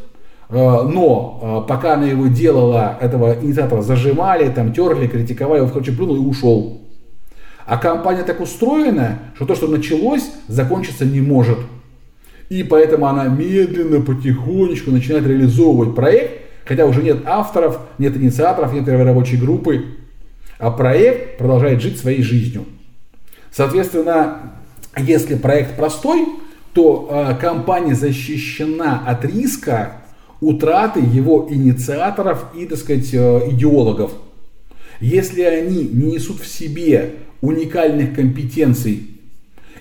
[0.48, 5.92] э, но э, пока она его делала, этого инициатора зажимали, там терли, критиковали, он, короче,
[5.92, 6.80] плюнул и ушел.
[7.66, 11.58] А компания так устроена, что то, что началось, закончиться не может.
[12.48, 18.88] И поэтому она медленно, потихонечку начинает реализовывать проект, хотя уже нет авторов, нет инициаторов, нет
[18.88, 19.84] рабочей группы
[20.58, 22.64] а проект продолжает жить своей жизнью.
[23.50, 24.52] Соответственно,
[24.96, 26.26] если проект простой,
[26.72, 29.92] то э, компания защищена от риска
[30.40, 34.12] утраты его инициаторов и, так сказать, э, идеологов.
[35.00, 39.10] Если они не несут в себе уникальных компетенций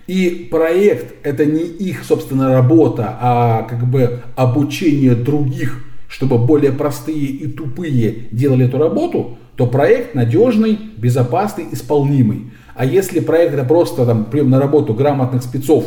[0.07, 7.25] И проект это не их, собственно, работа, а как бы обучение других, чтобы более простые
[7.25, 12.51] и тупые делали эту работу, то проект надежный, безопасный, исполнимый.
[12.75, 15.85] А если проект это просто там, прием на работу грамотных спецов,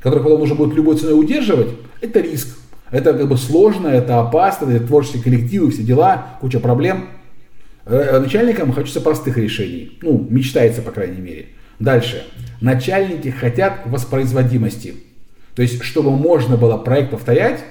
[0.00, 1.68] которых потом нужно будет любой ценой удерживать,
[2.00, 2.56] это риск.
[2.90, 7.06] Это как бы сложно, это опасно, это творческие коллективы, все дела, куча проблем.
[7.84, 9.98] Э, начальникам хочется простых решений.
[10.02, 11.46] Ну, мечтается, по крайней мере.
[11.78, 12.24] Дальше.
[12.60, 14.94] Начальники хотят воспроизводимости.
[15.54, 17.64] То есть, чтобы можно было проект повторять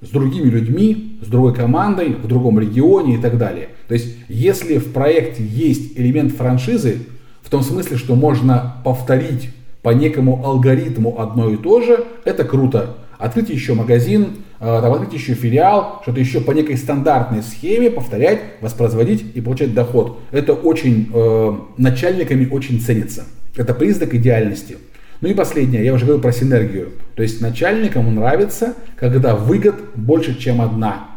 [0.00, 3.68] с другими людьми, с другой командой, в другом регионе и так далее.
[3.88, 6.98] То есть, если в проекте есть элемент франшизы,
[7.42, 9.50] в том смысле, что можно повторить
[9.82, 12.96] по некому алгоритму одно и то же, это круто.
[13.20, 18.40] Открыть еще магазин, э, там, открыть еще филиал, что-то еще по некой стандартной схеме повторять,
[18.62, 20.20] воспроизводить и получать доход.
[20.30, 23.26] Это очень э, начальниками очень ценится.
[23.54, 24.78] Это признак идеальности.
[25.20, 26.92] Ну и последнее, я уже говорил про синергию.
[27.14, 31.08] То есть начальникам нравится, когда выгод больше, чем одна.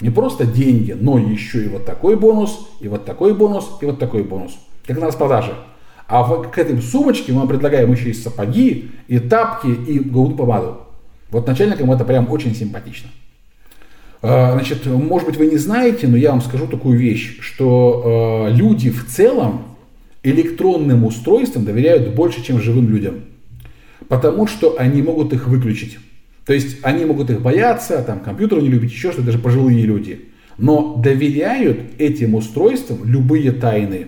[0.00, 4.00] Не просто деньги, но еще и вот такой бонус, и вот такой бонус, и вот
[4.00, 4.58] такой бонус.
[4.84, 5.54] Как на распродаже.
[6.08, 10.76] А к этой сумочке мы предлагаем еще и сапоги, и тапки, и голубую помаду.
[11.34, 13.08] Вот начальникам это прям очень симпатично.
[14.22, 18.54] А, значит, может быть, вы не знаете, но я вам скажу такую вещь, что э,
[18.54, 19.64] люди в целом
[20.22, 23.24] электронным устройствам доверяют больше, чем живым людям.
[24.06, 25.98] Потому что они могут их выключить.
[26.46, 30.26] То есть они могут их бояться, там, компьютер не любить, еще что-то, даже пожилые люди.
[30.56, 34.06] Но доверяют этим устройствам любые тайны.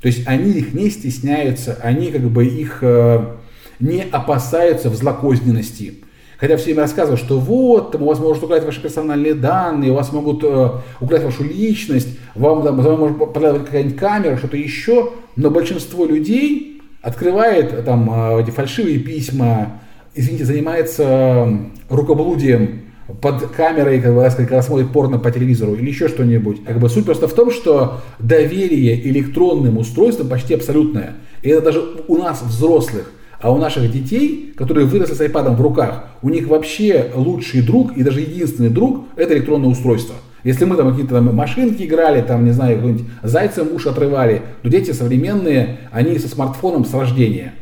[0.00, 3.34] То есть они их не стесняются, они как бы их э,
[3.80, 5.94] не опасаются в злокозненности.
[6.42, 9.94] Хотя все время рассказывают, что вот, там, у вас могут украсть ваши персональные данные, у
[9.94, 15.10] вас могут э, украсть вашу личность, вам, там, вам может понадобиться какая-нибудь камера, что-то еще.
[15.36, 19.82] Но большинство людей открывает там э, эти фальшивые письма,
[20.16, 22.86] извините, занимается рукоблудием
[23.20, 26.64] под камерой, как бы, когда смотрит порно по телевизору или еще что-нибудь.
[26.64, 31.14] Как бы суть просто в том, что доверие электронным устройствам почти абсолютное.
[31.42, 33.12] И это даже у нас, взрослых.
[33.42, 37.96] А у наших детей, которые выросли с iPad в руках, у них вообще лучший друг
[37.96, 40.14] и даже единственный друг– это электронное устройство.
[40.44, 44.68] Если мы там какие-то там машинки играли, там, не знаю, какой-нибудь зайцем уши отрывали, то
[44.68, 47.54] дети современные, они со смартфоном с рождения.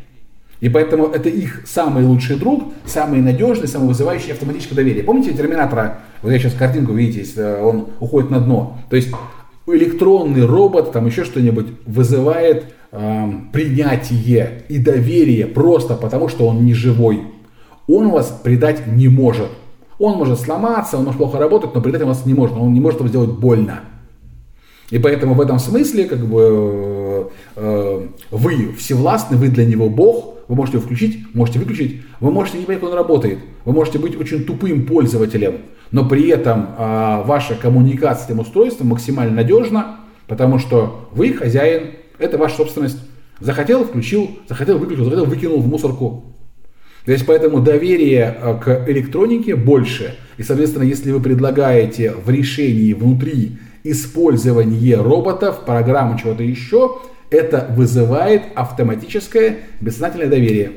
[0.60, 5.02] И поэтому это их самый лучший друг, самый надежный, самый вызывающий автоматическое доверие.
[5.02, 6.00] Помните Терминатора?
[6.22, 8.78] Вот я сейчас картинку, видите, он уходит на дно.
[8.90, 9.08] То есть
[9.66, 16.74] электронный робот, там еще что-нибудь вызывает э, принятие и доверие просто потому, что он не
[16.74, 17.22] живой.
[17.86, 19.48] Он вас предать не может.
[19.98, 22.56] Он может сломаться, он может плохо работать, но предать вас не может.
[22.56, 23.80] Он не может вам сделать больно.
[24.90, 30.34] И поэтому в этом смысле как бы э, э, вы всевластны, вы для него Бог,
[30.48, 34.00] вы можете его включить, можете выключить, вы можете не понять, как он работает, вы можете
[34.00, 35.58] быть очень тупым пользователем,
[35.92, 41.92] но при этом э, ваша коммуникация с этим устройством максимально надежна, потому что вы хозяин,
[42.20, 42.98] это ваша собственность.
[43.40, 46.24] Захотел, включил, захотел, выключил, захотел, выкинул в мусорку.
[47.06, 50.16] То есть поэтому доверие э, к электронике больше.
[50.36, 56.98] И, соответственно, если вы предлагаете в решении внутри использование роботов, программы, чего-то еще,
[57.30, 60.72] это вызывает автоматическое бессознательное доверие.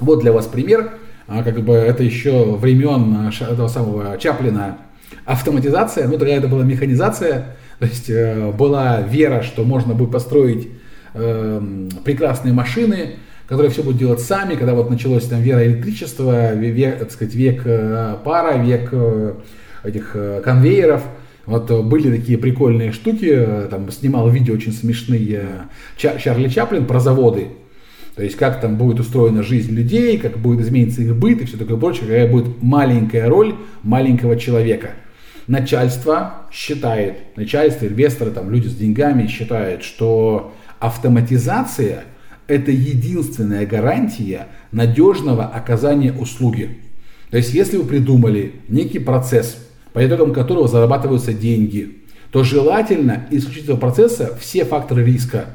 [0.00, 0.94] Вот для вас пример,
[1.28, 4.78] а, как бы это еще времен а, этого самого Чаплина
[5.24, 10.68] автоматизация, ну тогда это была механизация, то есть э, была вера, что можно будет построить
[11.14, 13.16] э, прекрасные машины,
[13.48, 17.62] которые все будут делать сами, когда вот началось там вера электричества, век, так сказать, век
[17.64, 19.34] э, пара, век э,
[19.82, 21.02] этих конвейеров–
[21.46, 27.48] вот были такие прикольные штуки, там снимал видео очень смешные Чар Чарли Чаплин про заводы.
[28.14, 31.56] То есть как там будет устроена жизнь людей, как будет измениться их быт и все
[31.56, 34.90] такое прочее, какая будет маленькая роль маленького человека.
[35.50, 42.04] Начальство считает, начальство, инвесторы, там, люди с деньгами считают, что автоматизация
[42.46, 46.78] это единственная гарантия надежного оказания услуги.
[47.32, 49.56] То есть если вы придумали некий процесс,
[49.92, 51.96] по итогам которого зарабатываются деньги,
[52.30, 55.46] то желательно исключить этого процесса все факторы риска.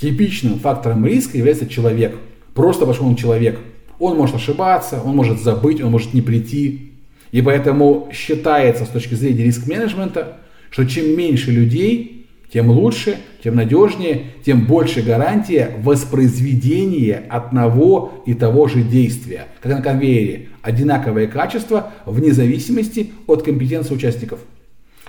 [0.00, 2.16] Типичным фактором риска является человек.
[2.52, 3.60] Просто потому что он человек.
[4.00, 6.89] Он может ошибаться, он может забыть, он может не прийти.
[7.32, 10.38] И поэтому считается с точки зрения риск-менеджмента,
[10.70, 18.66] что чем меньше людей, тем лучше, тем надежнее, тем больше гарантия воспроизведения одного и того
[18.66, 19.46] же действия.
[19.60, 20.48] Как на конвейере.
[20.62, 24.40] Одинаковое качество вне зависимости от компетенции участников.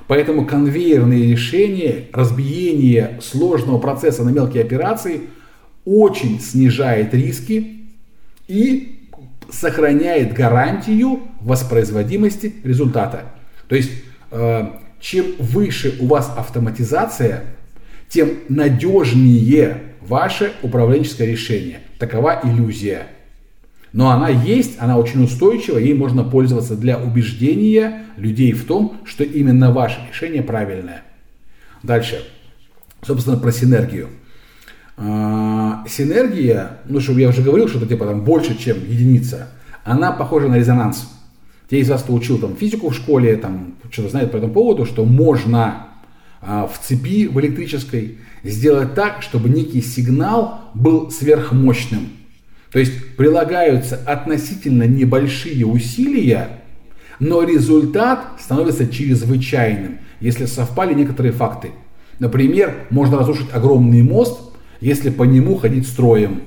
[0.07, 5.21] Поэтому конвейерные решения, разбиение сложного процесса на мелкие операции
[5.85, 7.87] очень снижает риски
[8.47, 9.00] и
[9.51, 13.25] сохраняет гарантию воспроизводимости результата.
[13.67, 13.91] То есть,
[14.31, 14.67] э,
[14.99, 17.43] чем выше у вас автоматизация,
[18.09, 21.79] тем надежнее ваше управленческое решение.
[21.99, 23.07] Такова иллюзия.
[23.93, 29.23] Но она есть, она очень устойчива, ей можно пользоваться для убеждения людей в том, что
[29.23, 31.03] именно ваше решение правильное.
[31.83, 32.25] Дальше.
[33.01, 34.09] Собственно, про синергию.
[35.03, 39.47] А, синергия, ну, что я уже говорил, что это типа там больше, чем единица,
[39.83, 41.09] она похожа на резонанс.
[41.71, 44.85] Те из вас, кто учил там физику в школе, там что-то знает по этому поводу,
[44.85, 45.87] что можно
[46.39, 52.09] а, в цепи в электрической сделать так, чтобы некий сигнал был сверхмощным.
[52.71, 56.61] То есть прилагаются относительно небольшие усилия,
[57.19, 61.71] но результат становится чрезвычайным, если совпали некоторые факты.
[62.19, 64.50] Например, можно разрушить огромный мост,
[64.81, 66.41] если по нему ходить строем.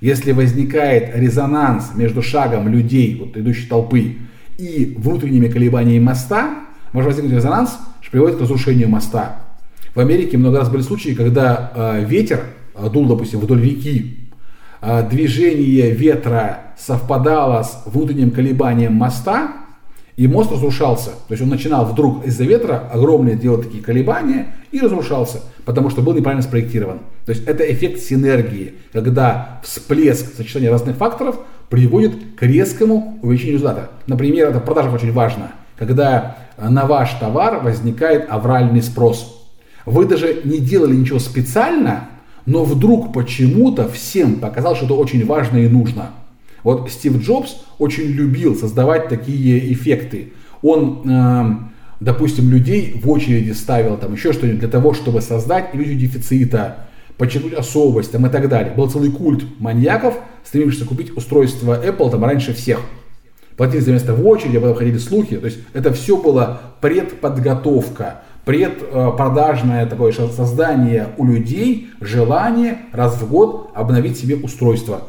[0.00, 4.16] Если возникает резонанс между шагом людей, вот идущей толпы,
[4.58, 9.40] и внутренними колебаниями моста, может возникнуть резонанс, что приводит к разрушению моста.
[9.94, 12.44] В Америке много раз были случаи, когда э, ветер
[12.92, 14.18] дул, допустим, вдоль реки,
[14.80, 19.52] э, движение ветра совпадало с внутренним колебанием моста,
[20.22, 21.10] и мост разрушался.
[21.26, 26.00] То есть он начинал вдруг из-за ветра огромные делать такие колебания и разрушался, потому что
[26.00, 27.00] был неправильно спроектирован.
[27.26, 33.90] То есть это эффект синергии, когда всплеск сочетания разных факторов приводит к резкому увеличению результата.
[34.06, 39.50] Например, это в продажах очень важно, когда на ваш товар возникает авральный спрос.
[39.86, 42.10] Вы даже не делали ничего специально,
[42.46, 46.10] но вдруг почему-то всем показалось, что это очень важно и нужно–
[46.62, 50.32] вот Стив Джобс очень любил создавать такие эффекты.
[50.62, 51.44] Он, э,
[52.00, 56.86] допустим, людей в очереди ставил, там еще что-нибудь для того, чтобы создать иллюзию дефицита,
[57.18, 58.72] подчеркнуть особость там, и так далее.
[58.74, 62.80] Был целый культ маньяков, стремившихся купить устройство Apple там раньше всех.
[63.56, 65.36] Платили за место в очереди, а потом ходили слухи.
[65.36, 73.70] То есть это все было предподготовка, предпродажное такое создание у людей желание раз в год
[73.74, 75.02] обновить себе устройство.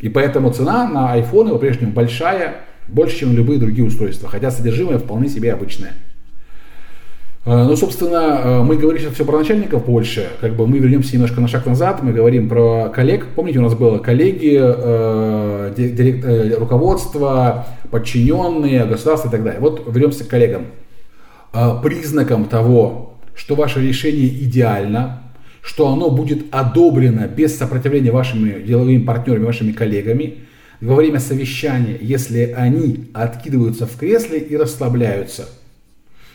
[0.00, 2.56] И поэтому цена на iPhone по-прежнему большая,
[2.88, 5.92] больше, чем любые другие устройства, хотя содержимое вполне себе обычное.
[7.46, 11.14] Э, ну, собственно, э, мы говорим сейчас все про начальников больше, как бы мы вернемся
[11.14, 13.26] немножко на шаг назад, мы говорим про коллег.
[13.34, 19.60] Помните, у нас было коллеги, э, директ, э, руководство, подчиненные, государство и так далее.
[19.60, 20.66] Вот вернемся к коллегам.
[21.52, 25.22] Э, признаком того, что ваше решение идеально,
[25.62, 30.38] что оно будет одобрено без сопротивления вашими деловыми партнерами, вашими коллегами
[30.80, 35.48] во время совещания, если они откидываются в кресле и расслабляются.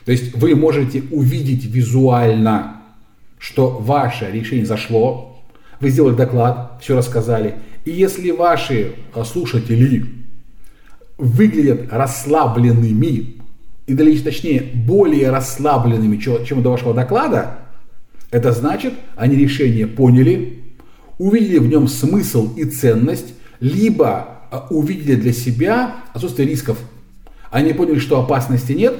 [0.05, 2.81] То есть вы можете увидеть визуально,
[3.39, 5.43] что ваше решение зашло,
[5.79, 7.55] вы сделали доклад, все рассказали.
[7.85, 8.93] И если ваши
[9.25, 10.05] слушатели
[11.17, 13.35] выглядят расслабленными,
[13.87, 17.59] и точнее более расслабленными, чем до вашего доклада,
[18.35, 20.59] это значит, они решение поняли,
[21.17, 26.77] увидели в нем смысл и ценность, либо а, увидели для себя отсутствие рисков.
[27.49, 28.93] Они поняли, что опасности нет,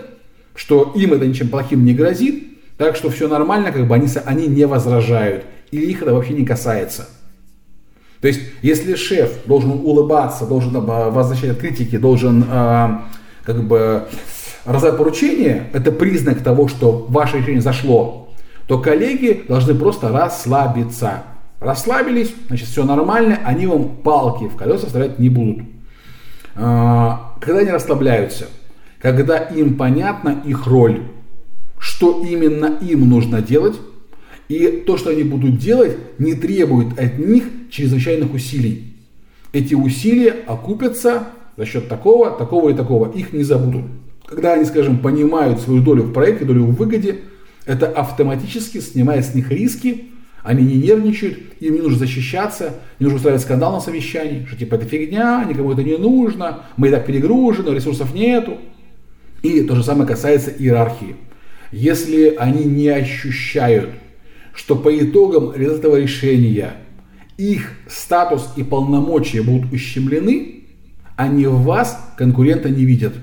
[0.55, 2.45] что им это ничем плохим не грозит,
[2.77, 6.45] так что все нормально, как бы они, они не возражают, или их это вообще не
[6.45, 7.09] касается.
[8.21, 12.99] То есть, если шеф должен улыбаться, должен там, а, вас защищать от критики, должен э,
[13.43, 14.07] как бы
[14.63, 18.24] раздать поручение, это признак того, что ваше решение зашло
[18.67, 21.23] то коллеги должны просто расслабиться.
[21.59, 25.65] Расслабились, значит, все нормально, они вам палки в колеса вставлять не будут.
[26.55, 28.47] А, когда они расслабляются,
[28.99, 31.03] когда им понятна их роль,
[31.79, 33.75] что именно им нужно делать,
[34.47, 38.95] и то, что они будут делать, не требует от них чрезвычайных усилий.
[39.53, 43.11] Эти усилия окупятся за счет такого, такого и такого.
[43.11, 43.85] Их не забудут.
[44.25, 47.21] Когда они, скажем, понимают свою долю в проекте, долю в выгоде,
[47.65, 50.05] это автоматически снимает с них риски,
[50.43, 54.75] они не нервничают, им не нужно защищаться, не нужно устраивать скандал на совещании, что типа
[54.75, 58.59] это фигня, никому это не нужно, мы и так перегружены, ресурсов нету.
[59.41, 61.15] И то же самое касается иерархии.
[61.71, 63.89] Если они не ощущают,
[64.53, 66.73] что по итогам этого решения
[67.37, 70.63] их статус и полномочия будут ущемлены,
[71.15, 73.13] они вас конкурента не видят.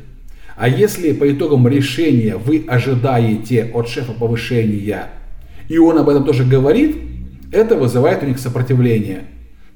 [0.57, 5.09] А если по итогам решения вы ожидаете от шефа повышения,
[5.69, 6.97] и он об этом тоже говорит,
[7.53, 9.25] это вызывает у них сопротивление,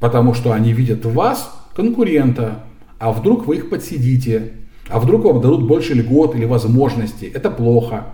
[0.01, 2.65] потому что они видят в вас конкурента,
[2.99, 4.53] а вдруг вы их подсидите,
[4.89, 7.31] а вдруг вам дадут больше льгот или возможностей.
[7.33, 8.07] Это плохо.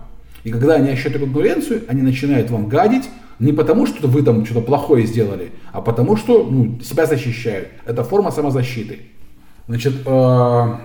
[0.43, 3.09] И когда они ощущают конкуренцию, они начинают вам гадить
[3.39, 7.69] не потому, что вы там что-то плохое сделали, а потому что ну, себя защищают.
[7.85, 8.99] Это форма самозащиты.
[9.67, 10.75] Значит, э,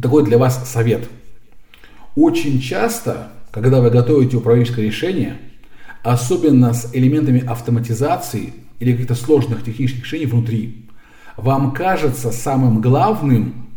[0.00, 1.08] такой для вас совет.
[2.14, 5.38] Очень часто, когда вы готовите управленческое решение,
[6.02, 10.86] особенно с элементами автоматизации или каких-то сложных технических решений внутри,
[11.36, 13.68] вам кажется самым главным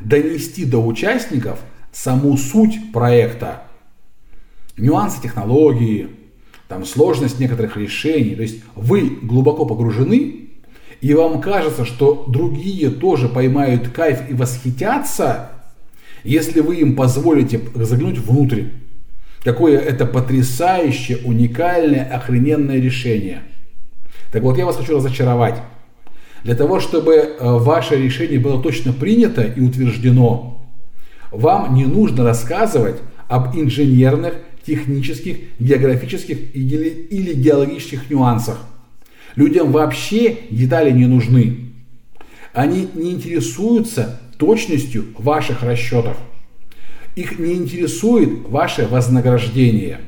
[0.00, 1.60] донести до участников
[1.92, 3.62] саму суть проекта,
[4.76, 6.08] нюансы технологии,
[6.68, 8.34] там сложность некоторых решений.
[8.34, 10.48] То есть вы глубоко погружены,
[11.00, 15.50] и вам кажется, что другие тоже поймают кайф и восхитятся,
[16.26, 18.64] если вы им позволите заглянуть внутрь.
[19.44, 23.42] Какое это потрясающее, уникальное, охрененное решение.
[24.32, 25.62] Так вот, я вас хочу разочаровать.
[26.42, 30.66] Для того, чтобы э, ваше решение было точно принято и утверждено,
[31.30, 32.96] вам не нужно рассказывать
[33.28, 34.34] об инженерных,
[34.66, 38.58] технических, географических или, или геологических нюансах.
[39.36, 41.72] Людям вообще детали не нужны.
[42.52, 46.16] Они не интересуются точностью ваших расчетов.
[47.14, 50.00] Их не интересует ваше вознаграждение.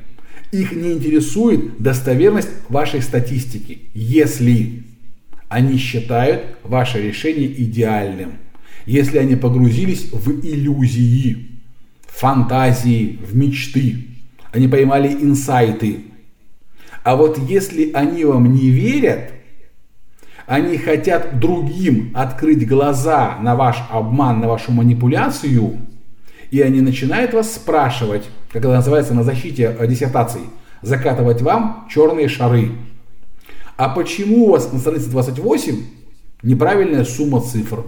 [0.53, 4.85] Их не интересует достоверность вашей статистики, если
[5.49, 8.33] они считают ваше решение идеальным.
[8.87, 11.49] Если они погрузились в иллюзии,
[12.07, 14.07] фантазии, в мечты.
[14.53, 16.01] Они поймали инсайты.
[17.05, 19.33] А вот если они вам не верят,
[20.49, 25.77] они хотят другим открыть глаза на ваш обман, на вашу манипуляцию,
[26.51, 30.41] и они начинают вас спрашивать, как это называется на защите диссертаций,
[30.81, 32.73] закатывать вам черные шары.
[33.77, 35.85] А почему у вас на странице 28
[36.43, 37.85] неправильная сумма цифр?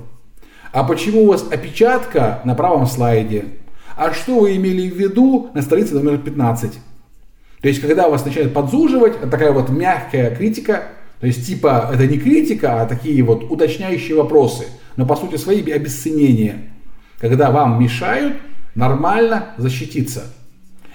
[0.72, 3.46] А почему у вас опечатка на правом слайде?
[3.96, 6.72] А что вы имели в виду на странице номер 15?
[7.62, 10.88] То есть, когда вас начинают подзуживать, такая вот мягкая критика,
[11.20, 14.66] то есть, типа, это не критика, а такие вот уточняющие вопросы,
[14.96, 16.72] но по сути свои обесценения,
[17.18, 18.36] когда вам мешают
[18.74, 20.24] нормально защититься.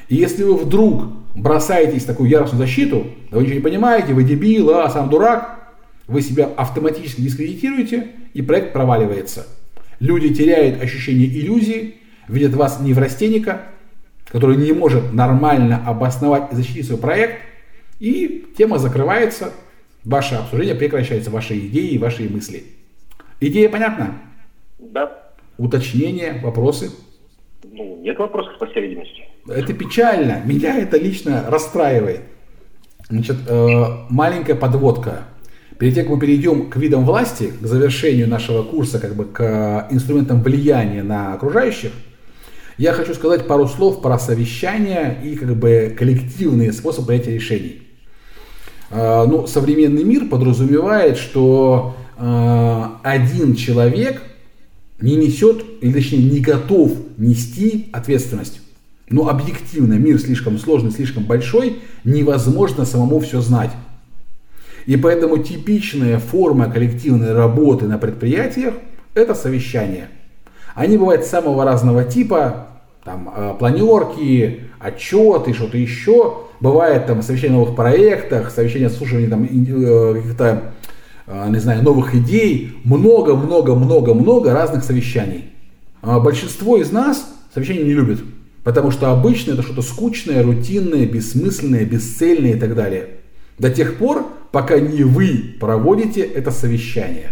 [0.10, 1.06] И если вы вдруг
[1.36, 5.76] бросаетесь в такую яростную защиту, да вы ничего не понимаете, вы дебил, а сам дурак,
[6.08, 9.48] вы себя автоматически дискредитируете, и проект проваливается.
[10.00, 11.96] Люди теряют ощущение иллюзии,
[12.28, 13.62] видят вас неврастенника,
[14.28, 17.42] который не может нормально обосновать и защитить свой проект,
[18.00, 19.54] и тема закрывается,
[20.06, 22.64] ваше обсуждение прекращается, ваши идеи, ваши мысли.
[23.42, 24.14] Идея понятна?
[24.80, 25.34] Да.
[25.58, 26.92] Уточнение, вопросы?
[27.64, 29.24] Ну, нет вопросов по всей видимости.
[29.48, 30.42] Это печально.
[30.46, 32.22] Меня это лично расстраивает.
[33.10, 35.26] Значит, э, маленькая подводка.
[35.78, 39.88] Перед тем, как мы перейдем к видам власти, к завершению нашего курса, как бы к
[39.92, 41.92] инструментам влияния на окружающих,
[42.78, 47.85] я хочу сказать пару слов про совещания и как бы коллективные способы принятия решений.
[48.96, 54.22] Э, ну, современный мир подразумевает, что э, один человек
[55.02, 58.62] не несет, или точнее не готов нести ответственность.
[59.10, 63.72] Но объективно мир слишком сложный, слишком большой, невозможно самому все знать.
[64.86, 68.76] И поэтому типичная форма коллективной работы на предприятиях–
[69.14, 70.10] это совещания.
[70.74, 72.68] Они бывают самого разного типа,
[73.06, 76.38] там э, планерки, отчеты, что-то еще.
[76.60, 80.74] Бывает там совещание о новых проектах, совещание слушания там э, каких-то,
[81.28, 82.80] э, не знаю, новых идей.
[82.84, 85.52] Много-много-много-много разных совещаний.
[86.02, 88.22] А большинство из нас совещания не любят.
[88.64, 93.10] Потому что обычно это что-то скучное, рутинное, бессмысленное, бесцельное и так далее.
[93.60, 97.30] До тех пор, пока не вы проводите это совещание.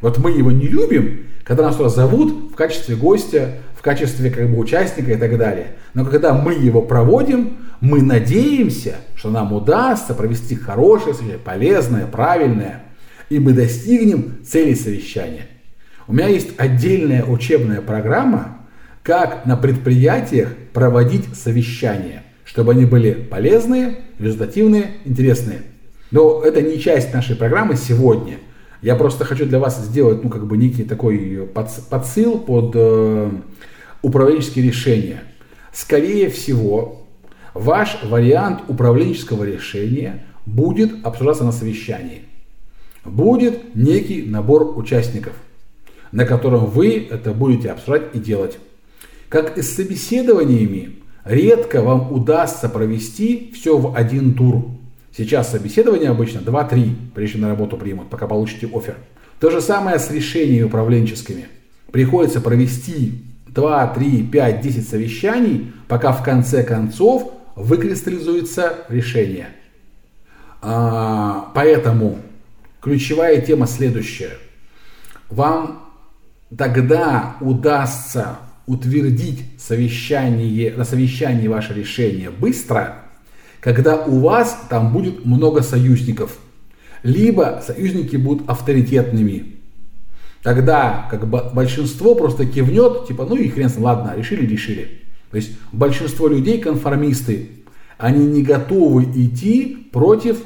[0.00, 4.48] Вот мы его не любим, когда нас туда зовут в качестве гостя, в качестве как
[4.48, 5.68] бы участника и так далее.
[5.94, 12.82] Но когда мы его проводим, мы надеемся, что нам удастся провести хорошее полезное, правильное,
[13.28, 15.46] и мы достигнем цели совещания.
[16.08, 18.58] У меня есть отдельная учебная программа,
[19.02, 25.62] как на предприятиях проводить совещания, чтобы они были полезные, результативные, интересные.
[26.10, 28.38] Но это не часть нашей программы сегодня.
[28.82, 31.48] Я просто хочу для вас сделать, ну, как бы некий такой
[31.90, 33.30] подсыл под э,
[34.02, 35.22] управленческие решения.
[35.72, 37.02] Скорее всего,
[37.54, 42.22] ваш вариант управленческого решения будет обсуждаться на совещании.
[43.04, 45.34] Будет некий набор участников,
[46.12, 48.58] на котором вы это будете обсуждать и делать.
[49.28, 54.75] Как и с собеседованиями, редко вам удастся провести все в один тур.
[55.16, 58.96] Сейчас собеседование обычно 2-3, прежде чем на работу примут, пока получите офер.
[59.40, 61.46] То же самое с решениями управленческими.
[61.90, 69.48] Приходится провести 2, 3, 5, 10 совещаний, пока в конце концов выкристаллизуется решение.
[70.60, 72.18] А, поэтому
[72.82, 74.32] ключевая тема следующая.
[75.30, 75.90] Вам
[76.56, 78.36] тогда удастся
[78.66, 83.05] утвердить совещание, на совещании ваше решение быстро,
[83.66, 86.38] когда у вас там будет много союзников.
[87.02, 89.56] Либо союзники будут авторитетными.
[90.44, 95.00] Тогда как бы большинство просто кивнет, типа, ну и хрен ладно, решили, решили.
[95.32, 97.50] То есть большинство людей конформисты,
[97.98, 100.38] они не готовы идти против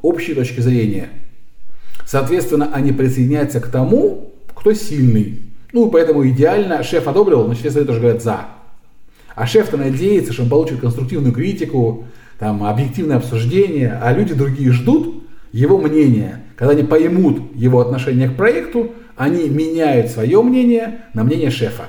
[0.00, 1.08] общей точки зрения.
[2.06, 5.42] Соответственно, они присоединяются к тому, кто сильный.
[5.72, 8.46] Ну, поэтому идеально шеф одобрил, значит, все тоже говорят «за».
[9.34, 12.06] А шеф-то надеется, что он получит конструктивную критику,
[12.38, 16.42] там, объективное обсуждение, а люди другие ждут его мнения.
[16.56, 21.84] Когда они поймут его отношение к проекту, они меняют свое мнение на мнение шефа.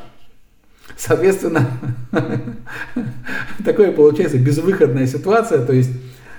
[0.98, 1.68] Соответственно,
[3.66, 5.92] такое получается безвыходная ситуация, то есть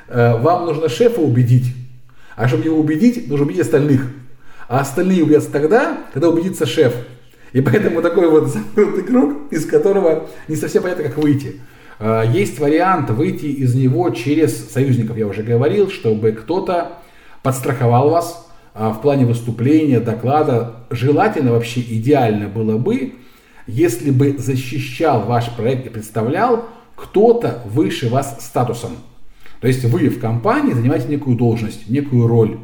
[0.08, 1.74] э, вам нужно шефа убедить,
[2.36, 4.02] а чтобы его убедить, нужно убедить остальных.
[4.68, 6.94] А остальные убедятся тогда, когда убедится шеф.
[7.52, 11.60] И поэтому такой вот замкнутый круг, из которого не совсем понятно, как выйти.
[12.00, 16.92] А, есть вариант выйти из него через союзников, я уже говорил, чтобы кто-то
[17.42, 20.76] подстраховал вас а, в плане выступления, доклада.
[20.90, 23.14] Желательно вообще идеально было бы,
[23.66, 26.64] если бы защищал ваш проект и представлял
[26.96, 28.92] кто-то выше вас статусом.
[29.60, 32.58] То есть вы в компании занимаете некую должность, некую роль.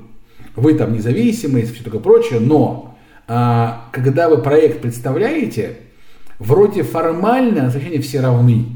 [0.55, 2.97] Вы там независимые все такое прочее, но
[3.28, 5.76] а, когда вы проект представляете,
[6.39, 8.76] вроде формально на совещании все равны.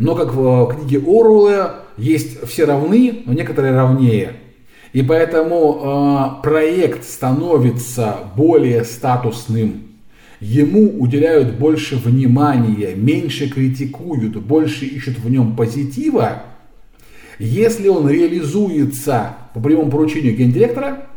[0.00, 4.32] Но как в книге Оруэлла есть все равны, но некоторые равнее.
[4.94, 9.88] И поэтому э, проект становится более статусным.
[10.40, 16.44] Ему уделяют больше внимания, меньше критикуют, больше ищут в нем позитива,
[17.38, 21.08] если он реализуется по прямому поручению гендиректора,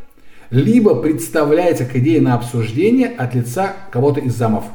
[0.49, 4.65] либо представляется к идее на обсуждение от лица кого-то из замов.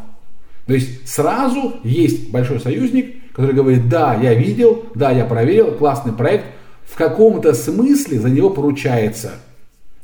[0.67, 6.13] То есть сразу есть большой союзник, который говорит, да, я видел, да, я проверил, классный
[6.13, 6.47] проект,
[6.85, 9.31] в каком-то смысле за него поручается.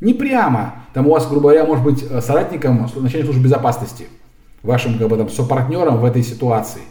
[0.01, 4.07] Не прямо, там у вас, грубо говоря, может быть соратником начальник службы безопасности,
[4.62, 6.82] вашим как бы, там, сопартнером в этой ситуации.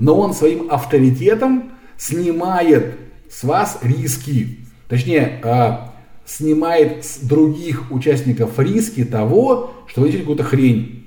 [0.00, 2.96] Но он своим авторитетом снимает
[3.30, 4.58] с вас риски.
[4.88, 5.92] Точнее, а,
[6.26, 11.04] снимает с других участников риски того, что вы делаете какую-то хрень.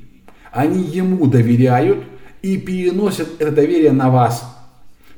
[0.54, 2.06] Они ему доверяют
[2.41, 4.55] и переносят это доверие на вас.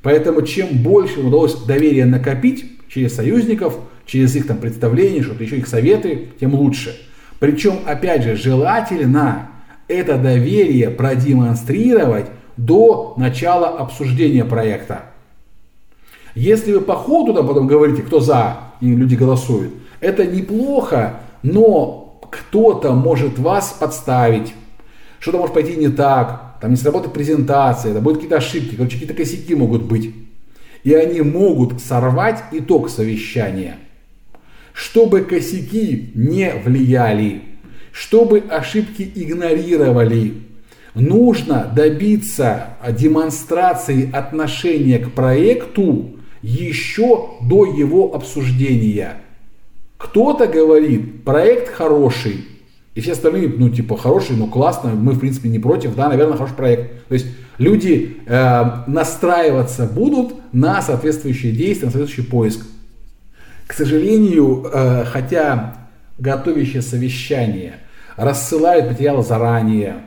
[0.02, 5.68] Поэтому чем больше удалось доверия накопить через союзников, через их там представления, что-то еще их
[5.68, 6.96] советы, тем лучше.
[7.40, 9.50] Причем, опять же, желательно
[9.88, 12.28] это доверие продемонстрировать
[12.58, 15.04] до начала обсуждения проекта.
[16.36, 22.20] Если вы по ходу там потом говорите, кто за, и люди голосуют, это неплохо, но
[22.32, 24.54] кто-то может вас подставить.
[25.20, 29.14] Что-то может пойти не так, там не сработает презентация, да будут какие-то ошибки, короче, какие-то
[29.14, 30.14] косяки могут быть.
[30.84, 33.78] И они могут сорвать итог совещания.
[34.74, 37.42] Чтобы косяки не влияли,
[37.92, 40.36] чтобы ошибки игнорировали,
[40.94, 49.18] нужно добиться демонстрации отношения к проекту еще до его обсуждения.
[49.98, 52.46] Кто-то говорит, проект хороший,
[52.98, 56.36] и все остальные, ну, типа, хороший, ну, классно, мы, в принципе, не против, да, наверное,
[56.36, 57.08] хороший проект.
[57.08, 57.28] То есть
[57.60, 62.66] люди э, настраиваться будут на соответствующие действия, на соответствующий поиск.
[63.68, 65.78] К сожалению, э, хотя
[66.18, 67.76] готовящее совещание
[68.16, 69.98] рассылают материалы заранее,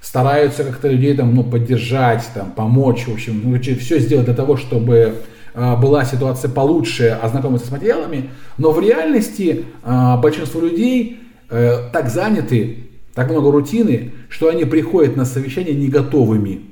[0.00, 4.56] стараются как-то людей там, ну, поддержать, там, помочь, в общем, ну, все сделать для того,
[4.56, 5.16] чтобы
[5.52, 11.19] а, была ситуация получше, ознакомиться с материалами, но в реальности а, большинство людей
[11.50, 16.62] э, так заняты, так много рутины, что они приходят на совещание не готовыми.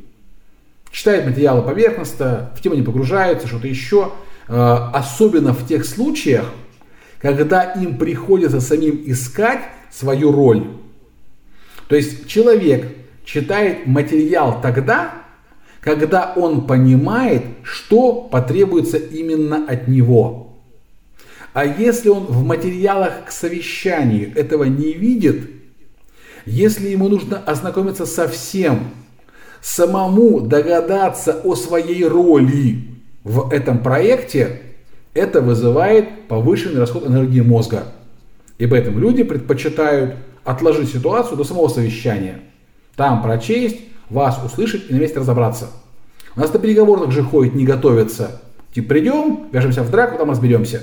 [0.91, 4.13] Читают материалы поверхностно, в тему не погружаются, что-то еще.
[4.49, 6.47] А, особенно в тех случаях,
[7.21, 9.61] когда им приходится самим искать
[9.91, 10.67] свою роль.
[11.89, 12.87] То есть человек
[13.25, 15.15] читает материал тогда,
[15.81, 20.48] когда он понимает, что потребуется именно от него.
[21.53, 25.51] А если он в материалах к совещанию этого не видит,
[26.47, 28.91] если ему нужно ознакомиться со всем,
[29.61, 32.85] самому догадаться о своей роли
[33.25, 34.63] в этом проекте,
[35.15, 37.85] это вызывает повышенный расход энергии мозга.
[38.59, 42.41] И поэтому люди предпочитают отложить ситуацию до самого совещания.
[42.97, 43.81] Там прочесть,
[44.11, 45.69] вас услышать и на месте разобраться.
[46.37, 48.41] У нас на переговорах же ходит, не готовятся.
[48.73, 50.83] Типа придем, вяжемся в драку, там разберемся.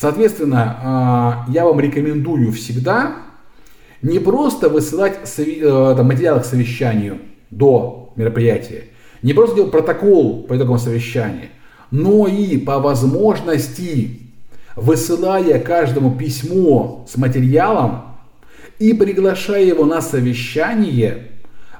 [0.00, 3.16] Соответственно, а, я вам рекомендую всегда
[4.00, 7.18] не просто высылать э, материалы к совещанию
[7.50, 8.84] до мероприятия,
[9.20, 11.50] не просто делать протокол по итогам совещания,
[11.90, 14.20] но и по возможности,
[14.74, 18.04] высылая каждому письмо с материалом
[18.78, 21.28] и приглашая его на совещание,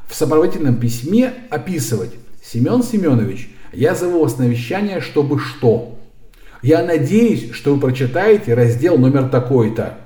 [0.06, 2.10] в сопроводительном письме описывать
[2.44, 5.96] «Семен Семенович, я зову вас на вещание, чтобы что?»
[6.62, 9.98] Я надеюсь, что вы прочитаете раздел номер такой-то.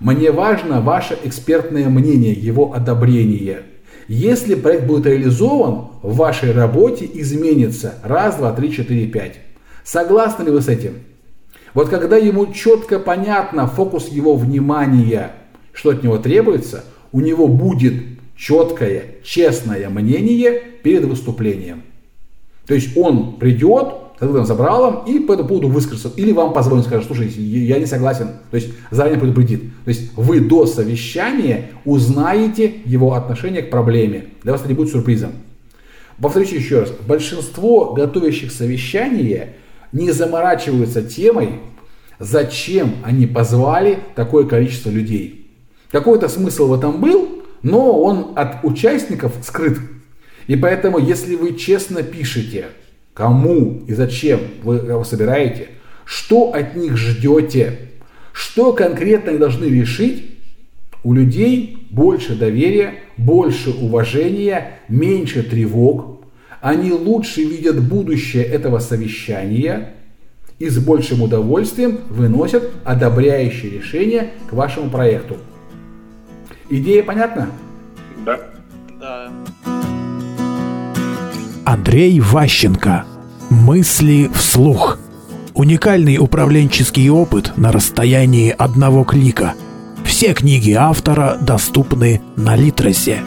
[0.00, 3.62] Мне важно ваше экспертное мнение, его одобрение.
[4.08, 9.36] Если проект будет реализован, в вашей работе изменится раз, два, три, четыре, пять.
[9.84, 10.94] Согласны ли вы с этим?
[11.74, 15.32] Вот когда ему четко понятно фокус его внимания,
[15.72, 17.94] что от него требуется, у него будет
[18.36, 21.82] четкое, честное мнение перед выступлением.
[22.66, 26.12] То есть он придет, когда забрал им и по этому поводу выскажется.
[26.16, 28.28] Или вам позвонит, скажет, слушай, я не согласен.
[28.50, 29.62] То есть заранее предупредит.
[29.84, 34.26] То есть вы до совещания узнаете его отношение к проблеме.
[34.42, 35.32] Для вас это не будет сюрпризом.
[36.20, 36.92] Повторюсь еще раз.
[37.06, 39.54] Большинство готовящих совещание
[39.90, 41.54] не заморачиваются темой,
[42.18, 45.50] зачем они позвали такое количество людей.
[45.90, 49.78] Какой-то смысл в этом был, но он от участников скрыт.
[50.46, 52.66] И поэтому, если вы честно пишете,
[53.20, 55.68] кому и зачем вы его собираете,
[56.06, 57.90] что от них ждете,
[58.32, 60.38] что конкретно они должны решить,
[61.04, 66.24] у людей больше доверия, больше уважения, меньше тревог.
[66.62, 69.92] Они лучше видят будущее этого совещания
[70.58, 75.36] и с большим удовольствием выносят одобряющие решения к вашему проекту.
[76.70, 77.50] Идея понятна?
[78.24, 78.40] Да.
[78.98, 79.30] Да.
[81.64, 83.04] Андрей Ващенко.
[83.50, 84.98] Мысли вслух.
[85.54, 89.54] Уникальный управленческий опыт на расстоянии одного клика.
[90.04, 93.22] Все книги автора доступны на Литресе.